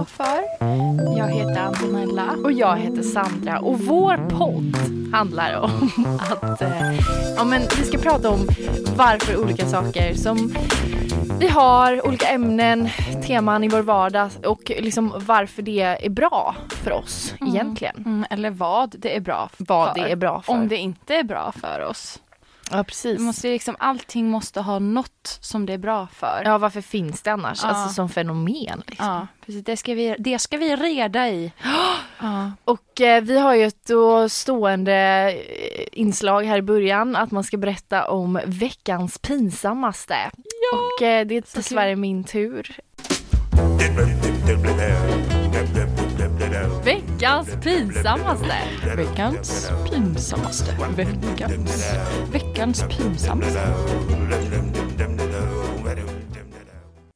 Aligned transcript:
Bra 0.00 0.04
för? 0.04 0.66
Jag 1.18 1.28
heter 1.28 1.60
Antonella. 1.60 2.36
Och 2.44 2.52
jag 2.52 2.76
heter 2.76 3.02
Sandra 3.02 3.58
och 3.58 3.78
vår 3.80 4.28
podd 4.38 4.76
handlar 5.12 5.60
om 5.60 5.90
att 6.42 6.62
eh, 6.62 6.94
ja, 7.36 7.44
men 7.44 7.62
vi 7.78 7.84
ska 7.84 7.98
prata 7.98 8.30
om 8.30 8.48
varför 8.96 9.36
olika 9.36 9.66
saker 9.66 10.14
som 10.14 10.54
vi 11.40 11.48
har, 11.48 12.06
olika 12.06 12.28
ämnen, 12.28 12.88
teman 13.26 13.64
i 13.64 13.68
vår 13.68 13.82
vardag 13.82 14.30
och 14.46 14.72
liksom 14.78 15.12
varför 15.26 15.62
det 15.62 15.80
är 15.82 16.10
bra 16.10 16.56
för 16.68 16.92
oss 16.92 17.34
Mm. 17.40 17.54
egentligen. 17.54 17.96
Mm, 17.96 18.24
eller 18.30 18.50
vad 18.50 18.94
det 18.98 19.16
är 19.16 19.20
bra 19.20 19.48
för. 19.56 19.64
Vad 19.68 19.94
det 19.94 20.00
är 20.12 20.16
bra 20.16 20.42
för. 20.42 20.52
Om 20.52 20.68
det 20.68 20.76
inte 20.76 21.14
är 21.14 21.24
bra 21.24 21.52
för 21.60 21.80
oss. 21.80 22.18
Ja 22.70 22.84
precis. 22.84 23.18
Det 23.18 23.24
måste 23.24 23.48
liksom, 23.48 23.76
allting 23.78 24.30
måste 24.30 24.60
ha 24.60 24.78
något 24.78 25.38
som 25.40 25.66
det 25.66 25.72
är 25.72 25.78
bra 25.78 26.06
för. 26.06 26.42
Ja 26.44 26.58
varför 26.58 26.80
finns 26.80 27.22
det 27.22 27.32
annars? 27.32 27.60
Ja. 27.62 27.68
Alltså 27.68 27.94
som 27.94 28.08
fenomen. 28.08 28.82
Liksom. 28.86 29.06
Ja, 29.06 29.26
precis. 29.46 29.64
Det 29.64 29.76
ska 29.76 29.94
vi, 29.94 30.16
det 30.18 30.38
ska 30.38 30.56
vi 30.56 30.76
reda 30.76 31.28
i. 31.28 31.52
Ja. 32.22 32.52
Och 32.64 33.00
eh, 33.00 33.22
vi 33.22 33.38
har 33.38 33.54
ju 33.54 33.64
ett 33.64 33.86
då 33.86 34.28
stående 34.28 34.94
eh, 35.32 35.86
inslag 35.92 36.44
här 36.44 36.58
i 36.58 36.62
början 36.62 37.16
att 37.16 37.30
man 37.30 37.44
ska 37.44 37.56
berätta 37.56 38.08
om 38.08 38.40
veckans 38.46 39.18
pinsammaste. 39.18 40.30
Och 40.72 41.02
eh, 41.02 41.26
det 41.26 41.36
är 41.36 41.44
dessvärre 41.54 41.96
min 41.96 42.24
tur. 42.24 42.76
Veckans 47.20 47.56
pinsammaste. 47.64 48.54
Veckans 48.96 49.70
pinsammaste. 49.90 50.76
Veckans, 50.96 51.94
veckans 52.32 52.84
pinsammaste. 52.88 53.60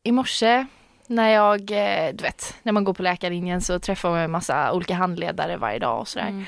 I 0.03 0.13
morse 0.13 0.67
när 1.07 1.29
jag, 1.29 1.61
eh, 1.71 2.15
du 2.15 2.23
vet, 2.23 2.55
när 2.63 2.73
man 2.73 2.85
går 2.85 2.95
på 2.95 3.03
läkarlinjen 3.03 3.61
så 3.61 3.79
träffar 3.79 4.11
man 4.11 4.19
en 4.19 4.31
massa 4.31 4.73
olika 4.73 4.95
handledare 4.95 5.57
varje 5.57 5.79
dag 5.79 6.01
och 6.01 6.09
sådär. 6.09 6.29
Mm. 6.29 6.45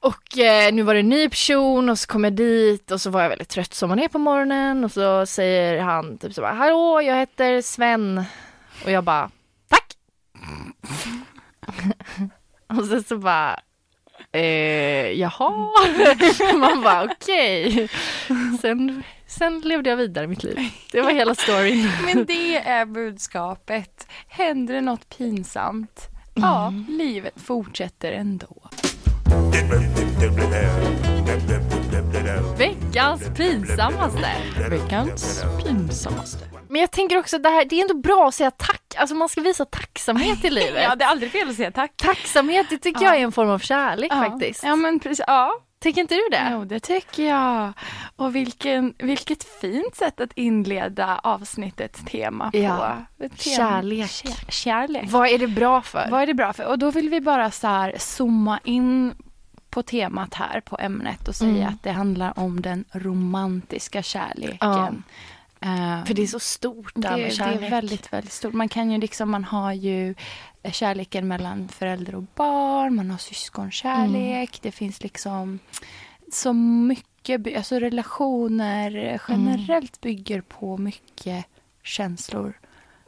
Och 0.00 0.38
eh, 0.38 0.72
nu 0.72 0.82
var 0.82 0.94
det 0.94 1.00
en 1.00 1.08
ny 1.08 1.28
person 1.28 1.88
och 1.88 1.98
så 1.98 2.06
kom 2.06 2.24
jag 2.24 2.32
dit 2.32 2.90
och 2.90 3.00
så 3.00 3.10
var 3.10 3.22
jag 3.22 3.28
väldigt 3.28 3.48
trött 3.48 3.74
som 3.74 3.88
man 3.88 3.98
är 3.98 4.08
på 4.08 4.18
morgonen 4.18 4.84
och 4.84 4.92
så 4.92 5.26
säger 5.26 5.80
han 5.80 6.18
typ 6.18 6.34
så 6.34 6.40
bara 6.40 6.52
Hallå, 6.52 7.02
jag 7.02 7.16
heter 7.16 7.62
Sven. 7.62 8.24
Och 8.84 8.90
jag 8.90 9.04
bara 9.04 9.30
Tack! 9.68 9.96
och 12.78 12.84
sen 12.84 13.02
så 13.02 13.18
bara 13.18 13.60
eh, 14.32 14.42
Jaha? 15.12 15.68
man 16.58 16.82
bara 16.82 17.04
okej. 17.04 17.88
Sen, 18.60 19.02
sen 19.26 19.60
levde 19.60 19.90
jag 19.90 19.96
vidare 19.96 20.24
i 20.24 20.28
mitt 20.28 20.42
liv. 20.42 20.58
Det 20.92 21.00
var 21.00 21.10
hela 21.10 21.34
storyn. 21.34 21.90
Men 22.04 22.24
det 22.24 22.56
är 22.56 22.86
budskapet. 22.86 24.06
Händer 24.28 24.74
det 24.74 24.80
något 24.80 25.08
pinsamt, 25.18 26.08
ja, 26.34 26.66
Mm. 26.68 26.84
livet 26.88 27.34
fortsätter 27.40 28.12
ändå. 28.12 28.56
Veckans 32.58 33.22
pinsammaste. 33.36 34.28
Veckans 34.70 35.44
pinsammaste. 35.64 36.44
Men 36.68 36.80
jag 36.80 36.90
tänker 36.90 37.18
också 37.18 37.36
att 37.36 37.42
det 37.42 37.48
här, 37.48 37.64
det 37.64 37.76
är 37.76 37.82
ändå 37.82 37.94
bra 37.94 38.28
att 38.28 38.34
säga 38.34 38.50
tack. 38.50 38.79
Alltså 39.00 39.14
man 39.14 39.28
ska 39.28 39.40
visa 39.40 39.64
tacksamhet 39.64 40.44
i 40.44 40.50
livet. 40.60 40.82
Ja, 40.82 40.94
det 40.96 41.04
är 41.04 41.08
aldrig 41.08 41.32
fel 41.32 41.48
att 41.50 41.56
säga 41.56 41.70
tack. 41.70 41.92
Tacksamhet, 41.96 42.66
det 42.70 42.78
tycker 42.78 43.02
Ja. 43.04 43.08
jag 43.10 43.16
är 43.20 43.24
en 43.24 43.32
form 43.32 43.50
av 43.50 43.58
kärlek 43.58 44.12
Ja. 44.12 44.16
faktiskt. 44.24 44.62
Ja, 44.64 44.76
men 44.76 45.00
precis. 45.00 45.24
Ja, 45.26 45.52
Tycker 45.82 46.00
inte 46.00 46.14
du 46.14 46.28
det? 46.30 46.48
Jo, 46.52 46.64
det 46.64 46.80
tycker 46.80 47.28
jag. 47.28 47.72
Och 48.16 48.34
vilken, 48.36 48.94
vilket 48.98 49.44
fint 49.44 49.96
sätt 49.96 50.20
att 50.20 50.32
inleda 50.34 51.18
avsnittets 51.22 52.00
tema 52.04 52.50
på. 52.50 52.56
Ja. 52.58 52.96
Tema- 53.18 53.30
Kärlek. 53.36 54.10
Kär, 54.10 54.50
kärlek. 54.50 55.04
Vad 55.10 55.28
är 55.28 55.38
det 55.38 55.46
bra 55.48 55.82
för? 55.82 56.08
Vad 56.10 56.22
är 56.22 56.26
det 56.26 56.34
bra 56.34 56.52
för? 56.52 56.66
Och 56.66 56.78
då 56.78 56.90
vill 56.90 57.08
vi 57.10 57.20
bara 57.20 57.50
så 57.50 57.66
här 57.66 57.94
zooma 57.98 58.60
in 58.64 59.14
på 59.70 59.82
temat 59.82 60.34
här, 60.34 60.60
på 60.60 60.78
ämnet 60.80 61.28
och 61.28 61.34
säga 61.34 61.50
Mm. 61.50 61.68
att 61.74 61.82
det 61.82 61.90
handlar 61.92 62.38
om 62.38 62.62
den 62.62 62.84
romantiska 62.92 64.02
kärleken. 64.02 65.02
Eh, 65.60 66.04
För 66.04 66.14
det 66.14 66.22
är 66.22 66.26
så 66.26 66.40
stort 66.40 66.92
det, 66.94 67.10
med 67.10 67.18
det 67.18 67.30
kärlek. 67.30 67.62
är 67.62 67.70
väldigt, 67.70 68.12
väldigt 68.12 68.32
stort. 68.32 68.52
Man 68.54 68.68
kan 68.68 68.90
ju 68.90 68.98
liksom, 68.98 69.30
man 69.30 69.44
har 69.44 69.72
ju 69.72 70.14
eh, 70.62 70.72
kärleken 70.72 71.28
mellan 71.28 71.68
förälder 71.68 72.14
och 72.14 72.24
barn, 72.34 72.94
man 72.94 73.10
har 73.10 73.18
syskonkärlek, 73.18 74.58
det 74.62 74.72
finns 74.72 75.02
liksom 75.02 75.58
så 76.32 76.52
mycket, 76.52 77.56
alltså 77.56 77.78
relationer 77.78 79.20
generellt 79.28 80.00
bygger 80.00 80.40
på 80.40 80.78
mycket 80.78 81.46
känslor. 81.82 82.58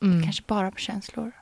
Mm. 0.02 0.22
Kanske 0.22 0.42
bara 0.46 0.70
på 0.70 0.78
känslor. 0.78 1.32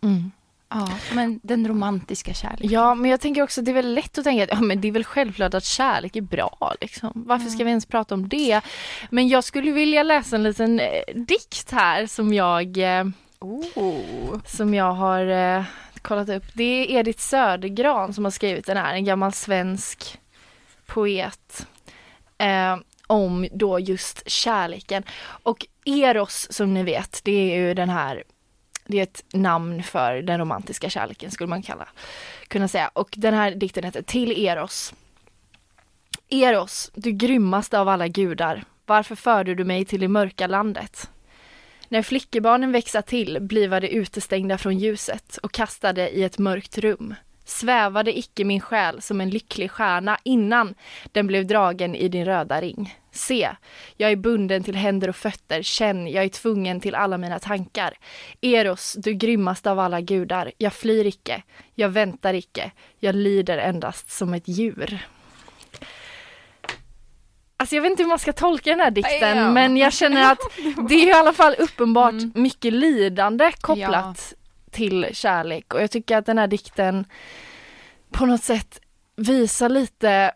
Mm. 0.00 0.30
Ja, 0.70 0.88
men 1.14 1.40
den 1.42 1.68
romantiska 1.68 2.34
kärleken. 2.34 2.70
Ja, 2.70 2.94
men 2.94 3.10
jag 3.10 3.20
tänker 3.20 3.42
också 3.42 3.60
att 3.60 3.64
det 3.64 3.70
är 3.70 3.74
väl 3.74 3.94
lätt 3.94 4.18
att 4.18 4.24
tänka 4.24 4.44
att 4.44 4.50
ja, 4.50 4.60
men 4.60 4.80
det 4.80 4.88
är 4.88 4.92
väl 4.92 5.04
självklart 5.04 5.54
att 5.54 5.64
kärlek 5.64 6.16
är 6.16 6.20
bra. 6.20 6.74
Liksom. 6.80 7.12
Varför 7.14 7.50
ska 7.50 7.64
vi 7.64 7.70
ens 7.70 7.86
prata 7.86 8.14
om 8.14 8.28
det? 8.28 8.60
Men 9.10 9.28
jag 9.28 9.44
skulle 9.44 9.70
vilja 9.70 10.02
läsa 10.02 10.36
en 10.36 10.42
liten 10.42 10.80
eh, 10.80 11.02
dikt 11.14 11.70
här 11.70 12.06
som 12.06 12.34
jag, 12.34 12.78
eh, 12.78 13.04
Oh. 13.38 14.40
som 14.46 14.74
jag 14.74 14.92
har 14.92 15.26
eh, 15.26 15.64
kollat 16.02 16.28
upp. 16.28 16.44
Det 16.54 16.62
är 16.64 16.98
Edith 16.98 17.20
Södergran 17.20 18.14
som 18.14 18.24
har 18.24 18.30
skrivit 18.30 18.66
den 18.66 18.76
här, 18.76 18.94
en 18.94 19.04
gammal 19.04 19.32
svensk 19.32 20.18
poet. 20.86 21.66
Eh, 22.38 22.76
om 23.06 23.48
då 23.52 23.78
just 23.80 24.30
kärleken. 24.30 25.02
Och 25.42 25.66
Eros 25.84 26.52
som 26.52 26.74
ni 26.74 26.82
vet, 26.82 27.20
det 27.24 27.52
är 27.52 27.56
ju 27.56 27.74
den 27.74 27.90
här 27.90 28.22
det 28.90 28.98
är 28.98 29.02
ett 29.02 29.24
namn 29.32 29.82
för 29.82 30.22
den 30.22 30.38
romantiska 30.38 30.90
kärleken 30.90 31.30
skulle 31.30 31.48
man 31.48 31.62
kalla, 31.62 31.88
kunna 32.48 32.68
säga. 32.68 32.90
Och 32.92 33.08
den 33.16 33.34
här 33.34 33.50
dikten 33.54 33.84
heter 33.84 34.02
Till 34.02 34.46
Eros. 34.46 34.94
Eros, 36.28 36.90
du 36.94 37.12
grymmaste 37.12 37.78
av 37.80 37.88
alla 37.88 38.08
gudar, 38.08 38.64
varför 38.86 39.14
förde 39.14 39.54
du 39.54 39.64
mig 39.64 39.84
till 39.84 40.00
det 40.00 40.08
mörka 40.08 40.46
landet? 40.46 41.10
När 41.88 42.02
flickebarnen 42.02 42.72
växa 42.72 43.02
till 43.02 43.38
bliva 43.40 43.80
de 43.80 43.88
utestängda 43.88 44.58
från 44.58 44.78
ljuset 44.78 45.38
och 45.42 45.52
kastade 45.52 46.10
i 46.10 46.24
ett 46.24 46.38
mörkt 46.38 46.78
rum. 46.78 47.14
Svävade 47.50 48.18
icke 48.18 48.44
min 48.44 48.60
själ 48.60 49.02
som 49.02 49.20
en 49.20 49.30
lycklig 49.30 49.70
stjärna 49.70 50.18
innan 50.24 50.74
den 51.12 51.26
blev 51.26 51.46
dragen 51.46 51.94
i 51.94 52.08
din 52.08 52.24
röda 52.24 52.60
ring. 52.60 52.94
Se, 53.12 53.50
jag 53.96 54.10
är 54.10 54.16
bunden 54.16 54.64
till 54.64 54.76
händer 54.76 55.08
och 55.08 55.16
fötter, 55.16 55.62
känn, 55.62 56.08
jag 56.08 56.24
är 56.24 56.28
tvungen 56.28 56.80
till 56.80 56.94
alla 56.94 57.18
mina 57.18 57.38
tankar. 57.38 57.94
Eros, 58.40 58.96
du 58.98 59.12
grymmaste 59.12 59.70
av 59.70 59.78
alla 59.78 60.00
gudar, 60.00 60.52
jag 60.58 60.72
flyr 60.72 61.06
icke, 61.06 61.42
jag 61.74 61.88
väntar 61.88 62.34
icke, 62.34 62.70
jag 62.98 63.14
lider 63.14 63.58
endast 63.58 64.10
som 64.10 64.34
ett 64.34 64.48
djur. 64.48 64.98
Alltså 67.56 67.74
jag 67.74 67.82
vet 67.82 67.90
inte 67.90 68.02
hur 68.02 68.08
man 68.08 68.18
ska 68.18 68.32
tolka 68.32 68.70
den 68.70 68.80
här 68.80 68.90
dikten 68.90 69.52
men 69.52 69.76
jag 69.76 69.92
känner 69.92 70.32
att 70.32 70.38
det 70.88 70.94
är 70.94 71.06
i 71.08 71.12
alla 71.12 71.32
fall 71.32 71.54
uppenbart 71.58 72.12
Mm. 72.12 72.32
mycket 72.34 72.72
lidande 72.72 73.52
kopplat 73.60 74.34
till 74.70 75.06
kärlek 75.12 75.74
och 75.74 75.82
jag 75.82 75.90
tycker 75.90 76.16
att 76.16 76.26
den 76.26 76.38
här 76.38 76.46
dikten 76.46 77.04
på 78.10 78.26
något 78.26 78.42
sätt 78.44 78.80
visar 79.16 79.68
lite 79.68 80.32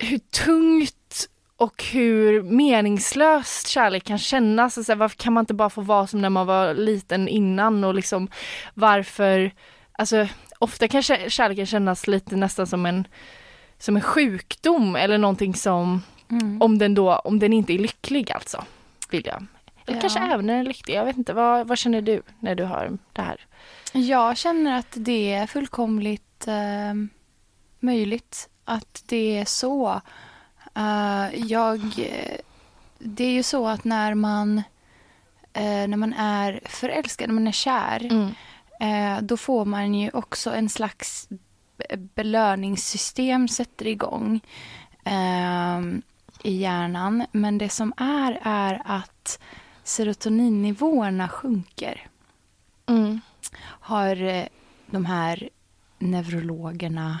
hur 0.00 0.18
tungt 0.18 1.28
och 1.56 1.84
hur 1.92 2.42
meningslöst 2.42 3.68
kärlek 3.68 4.04
kan 4.04 4.18
kännas. 4.18 4.78
Och 4.78 4.84
så 4.84 4.92
här, 4.92 4.96
varför 4.96 5.16
kan 5.16 5.32
man 5.32 5.42
inte 5.42 5.54
bara 5.54 5.70
få 5.70 5.80
vara 5.80 6.06
som 6.06 6.22
när 6.22 6.30
man 6.30 6.46
var 6.46 6.74
liten 6.74 7.28
innan 7.28 7.84
och 7.84 7.94
liksom 7.94 8.28
varför, 8.74 9.50
alltså 9.92 10.28
ofta 10.58 10.88
kan 10.88 11.00
kä- 11.00 11.28
kärleken 11.28 11.66
kännas 11.66 12.06
lite 12.06 12.36
nästan 12.36 12.66
som 12.66 12.86
en 12.86 13.06
som 13.78 13.96
en 13.96 14.02
sjukdom 14.02 14.96
eller 14.96 15.18
någonting 15.18 15.54
som, 15.54 16.02
Mm. 16.30 16.62
om 16.62 16.78
den 16.78 16.94
då, 16.94 17.14
om 17.16 17.38
den 17.38 17.52
inte 17.52 17.72
är 17.74 17.78
lycklig 17.78 18.32
alltså, 18.32 18.64
vill 19.10 19.26
jag. 19.26 19.46
Eller 19.86 19.96
Ja. 19.96 20.00
kanske 20.00 20.18
även 20.20 20.46
när 20.46 20.52
den 20.54 20.60
är 20.62 20.68
lycklig, 20.68 20.94
jag 20.94 21.04
vet 21.04 21.16
inte, 21.16 21.32
vad, 21.32 21.66
vad 21.68 21.78
känner 21.78 22.00
du 22.02 22.22
när 22.40 22.54
du 22.54 22.64
hör 22.64 22.98
det 23.12 23.22
här? 23.22 23.46
Jag 23.92 24.36
känner 24.36 24.78
att 24.78 24.92
det 24.96 25.32
är 25.32 25.46
fullkomligt 25.46 26.46
eh, 26.48 26.94
möjligt 27.80 28.48
att 28.64 29.02
det 29.06 29.38
är 29.38 29.44
så. 29.44 30.00
Eh, 30.74 31.26
jag, 31.34 31.80
det 32.98 33.24
är 33.24 33.30
ju 33.32 33.42
så 33.42 33.68
att 33.68 33.84
när 33.84 34.14
man, 34.14 34.58
eh, 35.52 35.88
när 35.88 35.96
man 35.96 36.12
är 36.12 36.60
förälskad, 36.64 37.28
när 37.28 37.34
man 37.34 37.46
är 37.48 37.52
kär, 37.52 38.08
Mm. 38.10 38.34
eh, 39.16 39.22
då 39.22 39.36
får 39.36 39.64
man 39.64 39.94
ju 39.94 40.10
också 40.10 40.50
en 40.54 40.68
slags 40.68 41.28
be- 41.76 41.96
belöningssystem 41.96 43.48
sätter 43.48 43.86
igång 43.86 44.40
i 46.42 46.56
hjärnan. 46.56 47.26
Men 47.32 47.58
det 47.58 47.68
som 47.68 47.92
är, 47.96 48.38
är 48.42 48.82
att 48.84 49.38
serotoninnivåerna 49.90 51.28
sjunker. 51.28 52.08
Mm. 52.86 53.20
Har 53.62 54.22
eh, 54.22 54.46
de 54.86 55.06
här 55.06 55.48
neurologerna 55.98 57.20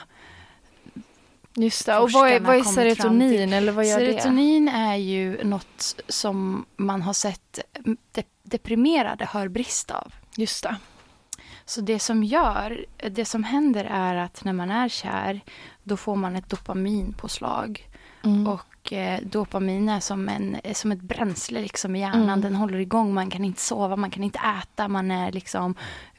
Just 1.54 1.86
det. 1.86 1.98
Och 1.98 2.10
vad 2.10 2.30
är, 2.30 2.40
vad 2.40 2.56
är 2.56 2.62
serotonin 2.62 3.52
eller 3.52 3.72
vad 3.72 3.86
gör 3.86 3.98
Serotonin 3.98 4.68
är 4.68 4.96
ju 4.96 5.44
något 5.44 6.02
som 6.08 6.66
man 6.76 7.02
har 7.02 7.12
sett 7.12 7.58
de 8.12 8.22
deprimerade 8.42 9.24
har 9.24 9.48
brist 9.48 9.90
av. 9.90 10.14
det? 10.34 10.42
Just 10.42 10.62
det. 10.62 10.76
Så 11.64 11.80
det 11.80 11.98
som 11.98 12.24
gör, 12.24 12.86
det 13.10 13.24
som 13.24 13.44
händer 13.44 13.84
är 13.84 14.14
att 14.14 14.44
när 14.44 14.52
man 14.52 14.70
är 14.70 14.88
kär, 14.88 15.40
då 15.82 15.96
får 15.96 16.16
man 16.16 16.36
ett 16.36 16.50
dopaminpåslag. 16.50 17.88
Mm. 18.24 18.46
Och 18.46 18.69
eh, 18.92 19.20
dopamin 19.22 19.88
är 19.88 20.00
som, 20.00 20.28
en, 20.28 20.56
är 20.64 20.74
som 20.74 20.92
ett 20.92 21.00
bränsle 21.02 21.60
liksom 21.60 21.96
i 21.96 22.00
hjärnan. 22.00 22.22
Mm. 22.22 22.40
Den 22.40 22.54
håller 22.54 22.78
igång, 22.78 23.14
man 23.14 23.30
kan 23.30 23.44
inte 23.44 23.60
sova, 23.60 23.96
man 23.96 24.10
kan 24.10 24.24
inte 24.24 24.38
äta, 24.62 24.88
man 24.88 25.10
är 25.10 25.32
liksom 25.32 25.74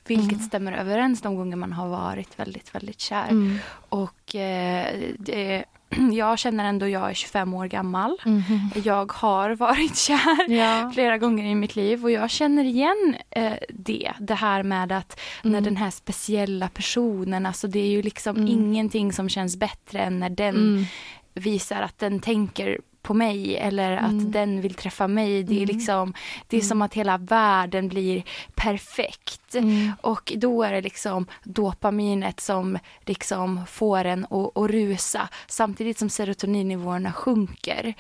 vilket 0.08 0.31
Mm. 0.31 0.44
stämmer 0.46 0.72
överens 0.74 1.22
de 1.22 1.36
gånger 1.36 1.56
man 1.56 1.74
har 1.74 1.88
varit 1.88 2.40
väldigt, 2.40 2.75
väldigt 2.75 3.00
kär. 3.00 3.28
Mm. 3.30 3.58
Och 3.90 4.36
eh, 4.36 4.88
det, 5.19 5.63
jag 6.13 6.40
känner 6.40 6.66
ändå, 6.66 6.88
jag 6.88 7.10
är 7.10 7.13
25 7.13 7.54
år 7.54 7.66
gammal. 7.66 8.18
Mhm. 8.25 8.69
Jag 8.84 9.12
har 9.12 9.50
varit 9.56 9.98
kär 9.98 10.50
Ja. 10.52 10.92
flera 10.94 11.18
gånger 11.18 11.46
i 11.46 11.56
mitt 11.56 11.75
liv 11.75 12.04
och 12.04 12.12
jag 12.12 12.30
känner 12.30 12.63
igen 12.63 13.16
eh, 13.30 13.54
det. 13.69 14.12
Det 14.19 14.36
här 14.36 14.63
med 14.63 14.92
att 14.92 15.19
när 15.44 15.50
Mm. 15.52 15.63
den 15.63 15.78
här 15.78 15.90
speciella 15.90 16.68
personen, 16.68 17.46
alltså 17.46 17.68
det 17.68 17.80
är 17.80 17.90
ju 17.90 18.02
liksom 18.02 18.36
Mm. 18.36 18.48
ingenting 18.48 19.13
som 19.13 19.30
känns 19.30 19.58
bättre 19.58 20.00
än 20.00 20.19
när 20.19 20.30
den 20.30 20.56
Mm. 20.56 20.86
Visar 21.33 21.81
att 21.81 22.00
den 22.00 22.19
tänker 22.19 22.80
på 23.01 23.13
mig 23.13 23.57
eller 23.57 23.92
att 23.98 24.12
Mm. 24.12 24.31
den 24.31 24.62
vill 24.62 24.74
träffa 24.74 25.07
mig. 25.07 25.44
Det 25.44 25.54
är 25.54 25.63
Mm. 25.63 25.75
liksom, 25.78 26.13
det 26.48 26.57
är 26.57 26.62
som 26.62 26.81
att 26.81 26.94
hela 26.94 27.18
världen 27.18 27.88
blir 27.88 28.24
perfekt. 28.56 29.56
Mm. 29.56 29.92
Och 30.01 30.33
då 30.38 30.63
är 30.63 30.72
det 30.74 30.81
liksom 30.81 31.28
dopaminet 31.44 32.39
som 32.39 32.78
liksom 33.06 33.66
får 33.66 34.06
en 34.06 34.25
att, 34.25 34.57
att 34.57 34.69
rusa 34.72 35.30
samtidigt 35.48 35.98
som 36.00 36.10
serotoninnivåerna 36.10 37.13
sjunker. 37.13 37.94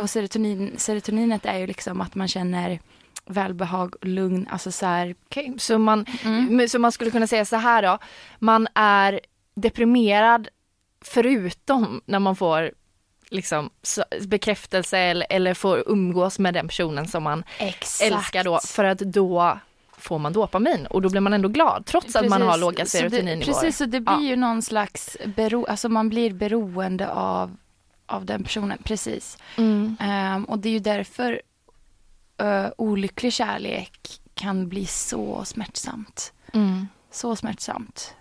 Och 0.00 0.10
serotonin, 0.10 0.72
serotoninet 0.76 1.46
är 1.46 1.58
ju 1.58 1.66
liksom 1.66 2.00
att 2.00 2.14
man 2.14 2.28
känner 2.28 2.80
välbehag, 3.26 3.94
lugn, 4.02 4.48
alltså 4.50 4.72
så 4.72 4.86
här. 4.86 5.14
Okej, 5.26 5.54
så, 5.58 5.78
man, 5.78 6.06
Mm. 6.24 6.68
så 6.68 6.78
man 6.78 6.92
skulle 6.92 7.10
kunna 7.10 7.26
säga 7.26 7.44
så 7.44 7.56
här 7.56 7.82
då. 7.82 7.98
Man 8.38 8.68
är 8.74 9.20
deprimerad 9.54 10.48
förutom 11.00 12.00
när 12.06 12.18
man 12.18 12.36
får 12.36 12.70
liksom 13.30 13.70
bekräftelse 14.26 14.98
eller, 14.98 15.26
eller 15.30 15.54
får 15.54 15.82
umgås 15.86 16.38
med 16.38 16.54
den 16.54 16.68
personen 16.68 17.08
som 17.08 17.22
man 17.22 17.44
Exakt. 17.58 18.12
älskar 18.12 18.44
då. 18.44 18.58
För 18.64 18.84
att 18.84 18.98
då 18.98 19.58
får 19.96 20.18
man 20.18 20.32
dopamin 20.32 20.86
och 20.86 21.02
då 21.02 21.08
blir 21.10 21.20
man 21.20 21.32
ändå 21.32 21.48
glad 21.48 21.86
trots 21.86 22.16
att 22.16 22.28
man 22.28 22.42
har 22.42 22.48
Precis. 22.48 22.60
låga 22.60 22.86
serotoninnivåer. 22.86 23.54
Precis, 23.54 23.76
så 23.76 23.84
det 23.84 24.00
blir 24.00 24.14
Ja. 24.14 24.22
ju 24.22 24.36
någon 24.36 24.62
slags 24.62 25.16
bero, 25.36 25.66
alltså 25.66 25.88
man 25.88 26.08
blir 26.08 26.32
beroende 26.32 27.10
av, 27.12 27.56
av 28.06 28.24
den 28.24 28.44
personen. 28.44 28.78
Precis. 28.84 29.38
Mm. 29.56 29.96
Ehm, 30.00 30.44
och 30.44 30.58
det 30.58 30.68
är 30.68 30.72
ju 30.72 30.78
därför 30.78 31.42
uh, 32.42 32.66
olycklig 32.78 33.32
kärlek 33.32 34.20
kan 34.34 34.68
bli 34.68 34.86
så 34.86 35.44
smärtsamt. 35.44 36.32
Mm. 36.52 36.88
Så 37.10 37.36
smärtsamt. 37.36 38.14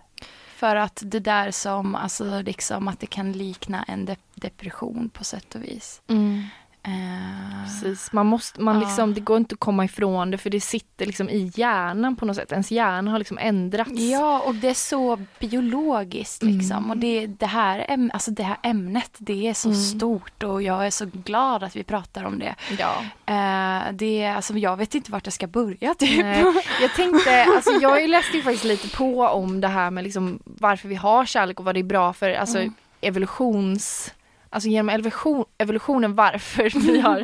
För 0.57 0.75
att 0.75 1.03
det 1.05 1.19
där 1.19 1.51
som, 1.51 1.95
alltså 1.95 2.41
liksom 2.41 2.87
att 2.87 2.99
det 2.99 3.05
kan 3.07 3.31
likna 3.31 3.83
en 3.87 4.05
de- 4.05 4.15
depression 4.35 5.09
på 5.09 5.23
sätt 5.23 5.55
och 5.55 5.63
vis. 5.63 6.01
Mm. 6.07 6.43
Ehm, 6.87 7.63
Precis. 7.65 8.11
Man 8.11 8.25
måste, 8.25 8.61
man 8.61 8.75
Ja. 8.75 8.87
liksom, 8.87 9.13
det 9.13 9.21
går 9.21 9.37
inte 9.37 9.53
att 9.53 9.59
komma 9.59 9.85
ifrån 9.85 10.31
det 10.31 10.37
för 10.37 10.49
det 10.49 10.61
sitter 10.61 11.05
liksom 11.05 11.29
i 11.29 11.51
hjärnan 11.55 12.15
på 12.15 12.25
något 12.25 12.35
sätt. 12.35 12.51
Ens 12.51 12.71
hjärna 12.71 13.11
har 13.11 13.19
liksom 13.19 13.37
ändrats. 13.37 13.91
Ja, 13.93 14.39
och 14.45 14.55
det 14.55 14.67
är 14.69 14.73
så 14.73 15.19
biologiskt 15.39 16.43
liksom. 16.43 16.77
Mm. 16.77 16.89
Och 16.91 16.97
det, 16.97 17.27
det, 17.27 17.45
här, 17.45 18.09
alltså 18.13 18.31
det 18.31 18.43
här 18.43 18.57
ämnet, 18.63 19.11
det 19.17 19.47
är 19.47 19.53
så 19.53 19.67
Mm. 19.69 19.81
stort 19.81 20.43
och 20.43 20.61
jag 20.61 20.85
är 20.85 20.89
så 20.91 21.05
glad 21.05 21.63
att 21.63 21.75
vi 21.75 21.83
pratar 21.83 22.23
om 22.23 22.39
det. 22.39 22.55
ja. 22.79 22.95
Eh, 23.33 23.83
det 23.93 24.25
alltså, 24.27 24.53
jag 24.53 24.77
vet 24.77 24.95
inte 24.95 25.11
vart 25.11 25.25
jag 25.25 25.33
ska 25.33 25.47
börja 25.47 25.93
typ. 25.93 26.19
Nej, 26.25 26.43
jag 26.81 26.93
tänkte, 26.95 27.43
alltså 27.55 27.71
jag 27.81 28.09
läste 28.09 28.37
ju 28.37 28.43
faktiskt 28.43 28.63
lite 28.65 28.89
på 28.97 29.21
om 29.23 29.61
det 29.61 29.67
här 29.67 29.91
med 29.91 30.03
liksom 30.03 30.39
varför 30.45 30.87
vi 30.87 30.95
har 30.95 31.25
kärlek 31.25 31.59
och 31.59 31.65
vad 31.65 31.75
det 31.75 31.79
är 31.81 31.83
bra 31.83 32.13
för, 32.13 32.33
alltså 32.33 32.57
Mm. 32.57 32.73
evolutions 33.01 34.13
Alltså 34.49 34.69
genom 34.69 34.89
evolution, 34.89 35.45
evolutionen 35.57 36.15
varför 36.15 36.69
vi 36.79 36.99
har, 37.07 37.17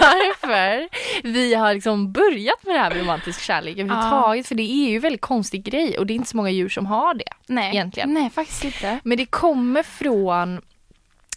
varför 0.00 0.88
vi 1.22 1.54
har 1.54 1.74
liksom 1.74 2.12
börjat 2.12 2.66
med 2.66 2.74
det 2.74 2.78
här 2.78 2.90
med 2.90 3.00
romantisk 3.00 3.40
kärlek 3.42 3.78
överhuvudtaget. 3.78 4.46
För 4.46 4.54
det 4.54 4.62
är 4.62 4.88
ju 4.90 4.94
en 4.96 5.00
väldigt 5.02 5.20
konstig 5.20 5.64
grej 5.64 5.98
och 5.98 6.06
det 6.06 6.12
är 6.12 6.14
inte 6.14 6.28
så 6.28 6.36
många 6.36 6.50
djur 6.50 6.68
som 6.68 6.86
har 6.86 7.14
det. 7.14 7.32
Nej, 7.46 7.70
Egentligen. 7.70 8.14
Nej, 8.14 8.30
faktiskt 8.30 8.64
inte. 8.64 8.98
Men 9.04 9.18
det 9.18 9.26
kommer 9.26 9.82
från 9.82 10.60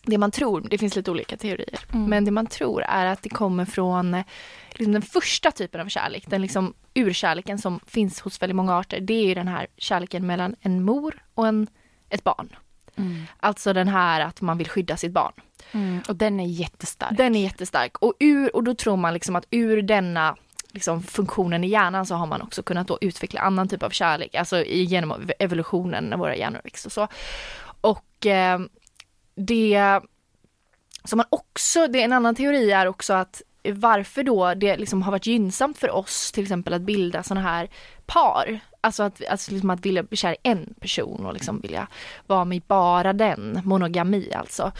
det 0.05 0.17
man 0.17 0.31
tror, 0.31 0.61
det 0.69 0.77
finns 0.77 0.95
lite 0.95 1.11
olika 1.11 1.37
teorier, 1.37 1.79
Mm. 1.93 2.09
men 2.09 2.25
det 2.25 2.31
man 2.31 2.47
tror 2.47 2.83
är 2.83 3.05
att 3.05 3.21
det 3.21 3.29
kommer 3.29 3.65
från 3.65 4.13
eh, 4.13 4.23
liksom 4.71 4.93
den 4.93 5.01
första 5.01 5.51
typen 5.51 5.81
av 5.81 5.87
kärlek, 5.87 6.23
den 6.27 6.41
liksom 6.41 6.73
urkärleken 6.93 7.57
som 7.57 7.79
finns 7.87 8.21
hos 8.21 8.41
väldigt 8.41 8.55
många 8.55 8.77
arter. 8.77 8.99
Det 8.99 9.13
är 9.13 9.25
ju 9.25 9.33
den 9.33 9.47
här 9.47 9.67
kärleken 9.77 10.27
mellan 10.27 10.55
en 10.61 10.83
mor 10.83 11.23
och 11.33 11.47
en, 11.47 11.67
ett 12.09 12.23
barn. 12.23 12.55
Mm. 12.95 13.23
Alltså 13.39 13.73
den 13.73 13.87
här 13.87 14.21
att 14.21 14.41
man 14.41 14.57
vill 14.57 14.69
skydda 14.69 14.97
sitt 14.97 15.11
barn. 15.11 15.33
Mm. 15.71 16.01
Och 16.07 16.15
den 16.15 16.39
är 16.39 16.45
jättestark. 16.45 17.17
Den 17.17 17.35
är 17.35 17.43
jättestark 17.43 17.97
och, 17.97 18.13
ur, 18.19 18.55
och 18.55 18.63
då 18.63 18.75
tror 18.75 18.97
man 18.97 19.13
liksom 19.13 19.35
att 19.35 19.45
ur 19.51 19.81
denna 19.81 20.35
liksom 20.71 21.03
funktionen 21.03 21.63
i 21.63 21.67
hjärnan 21.67 22.05
så 22.05 22.15
har 22.15 22.25
man 22.25 22.41
också 22.41 22.63
kunnat 22.63 22.87
då 22.87 22.97
utveckla 23.01 23.41
annan 23.41 23.67
typ 23.67 23.83
av 23.83 23.89
kärlek, 23.89 24.35
alltså 24.35 24.63
genom 24.65 25.29
evolutionen 25.39 26.03
när 26.03 26.17
våra 26.17 26.35
hjärnor 26.35 26.61
växer 26.63 26.87
och 26.87 26.91
så. 26.91 27.07
Och 27.81 28.25
eh, 28.25 28.59
det 29.35 29.99
som 31.03 31.17
man 31.17 31.25
också, 31.29 31.87
det 31.87 31.99
är 31.99 32.05
en 32.05 32.13
annan 32.13 32.35
teori 32.35 32.71
är 32.71 32.87
också 32.87 33.13
att 33.13 33.41
varför 33.71 34.23
då 34.23 34.53
det 34.53 34.77
liksom 34.77 35.01
har 35.01 35.11
varit 35.11 35.27
gynnsamt 35.27 35.77
för 35.77 35.89
oss 35.89 36.31
till 36.31 36.43
exempel 36.43 36.73
att 36.73 36.81
bilda 36.81 37.23
sådana 37.23 37.49
här 37.49 37.69
par. 38.05 38.59
Alltså 38.81 39.03
att, 39.03 39.21
alltså 39.29 39.51
liksom 39.51 39.69
att 39.69 39.85
vilja 39.85 40.03
bli 40.03 40.17
kär 40.17 40.31
i 40.31 40.37
en 40.43 40.73
person 40.79 41.25
och 41.25 41.33
liksom 41.33 41.59
vilja 41.59 41.87
vara 42.27 42.45
med 42.45 42.61
bara 42.67 43.13
den, 43.13 43.61
monogami 43.63 44.33
alltså. 44.33 44.71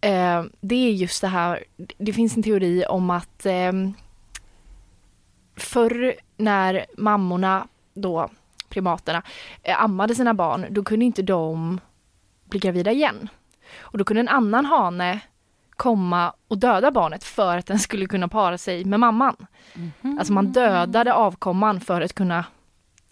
Eh, 0.00 0.44
det 0.60 0.74
är 0.74 0.92
just 0.92 1.20
det 1.20 1.28
här, 1.28 1.64
det 1.98 2.12
finns 2.12 2.36
en 2.36 2.42
teori 2.42 2.84
om 2.88 3.10
att 3.10 3.46
eh, 3.46 3.72
förr 5.56 6.14
när 6.36 6.86
mammorna 6.96 7.68
då, 7.94 8.30
primaterna, 8.68 9.22
eh, 9.62 9.82
ammade 9.82 10.14
sina 10.14 10.34
barn, 10.34 10.66
då 10.70 10.84
kunde 10.84 11.04
inte 11.04 11.22
de 11.22 11.80
bli 12.44 12.58
gravida 12.58 12.92
igen. 12.92 13.28
Och 13.78 13.98
då 13.98 14.04
kunde 14.04 14.20
en 14.20 14.28
annan 14.28 14.64
hane 14.64 15.20
komma 15.76 16.32
och 16.48 16.58
döda 16.58 16.90
barnet 16.90 17.24
för 17.24 17.56
att 17.58 17.66
den 17.66 17.78
skulle 17.78 18.06
kunna 18.06 18.28
para 18.28 18.58
sig 18.58 18.84
med 18.84 19.00
mamman. 19.00 19.36
Mhm. 19.74 20.18
Alltså 20.18 20.32
man 20.32 20.52
dödade 20.52 21.14
avkomman 21.14 21.80
för 21.80 22.00
att 22.00 22.14
kunna 22.14 22.44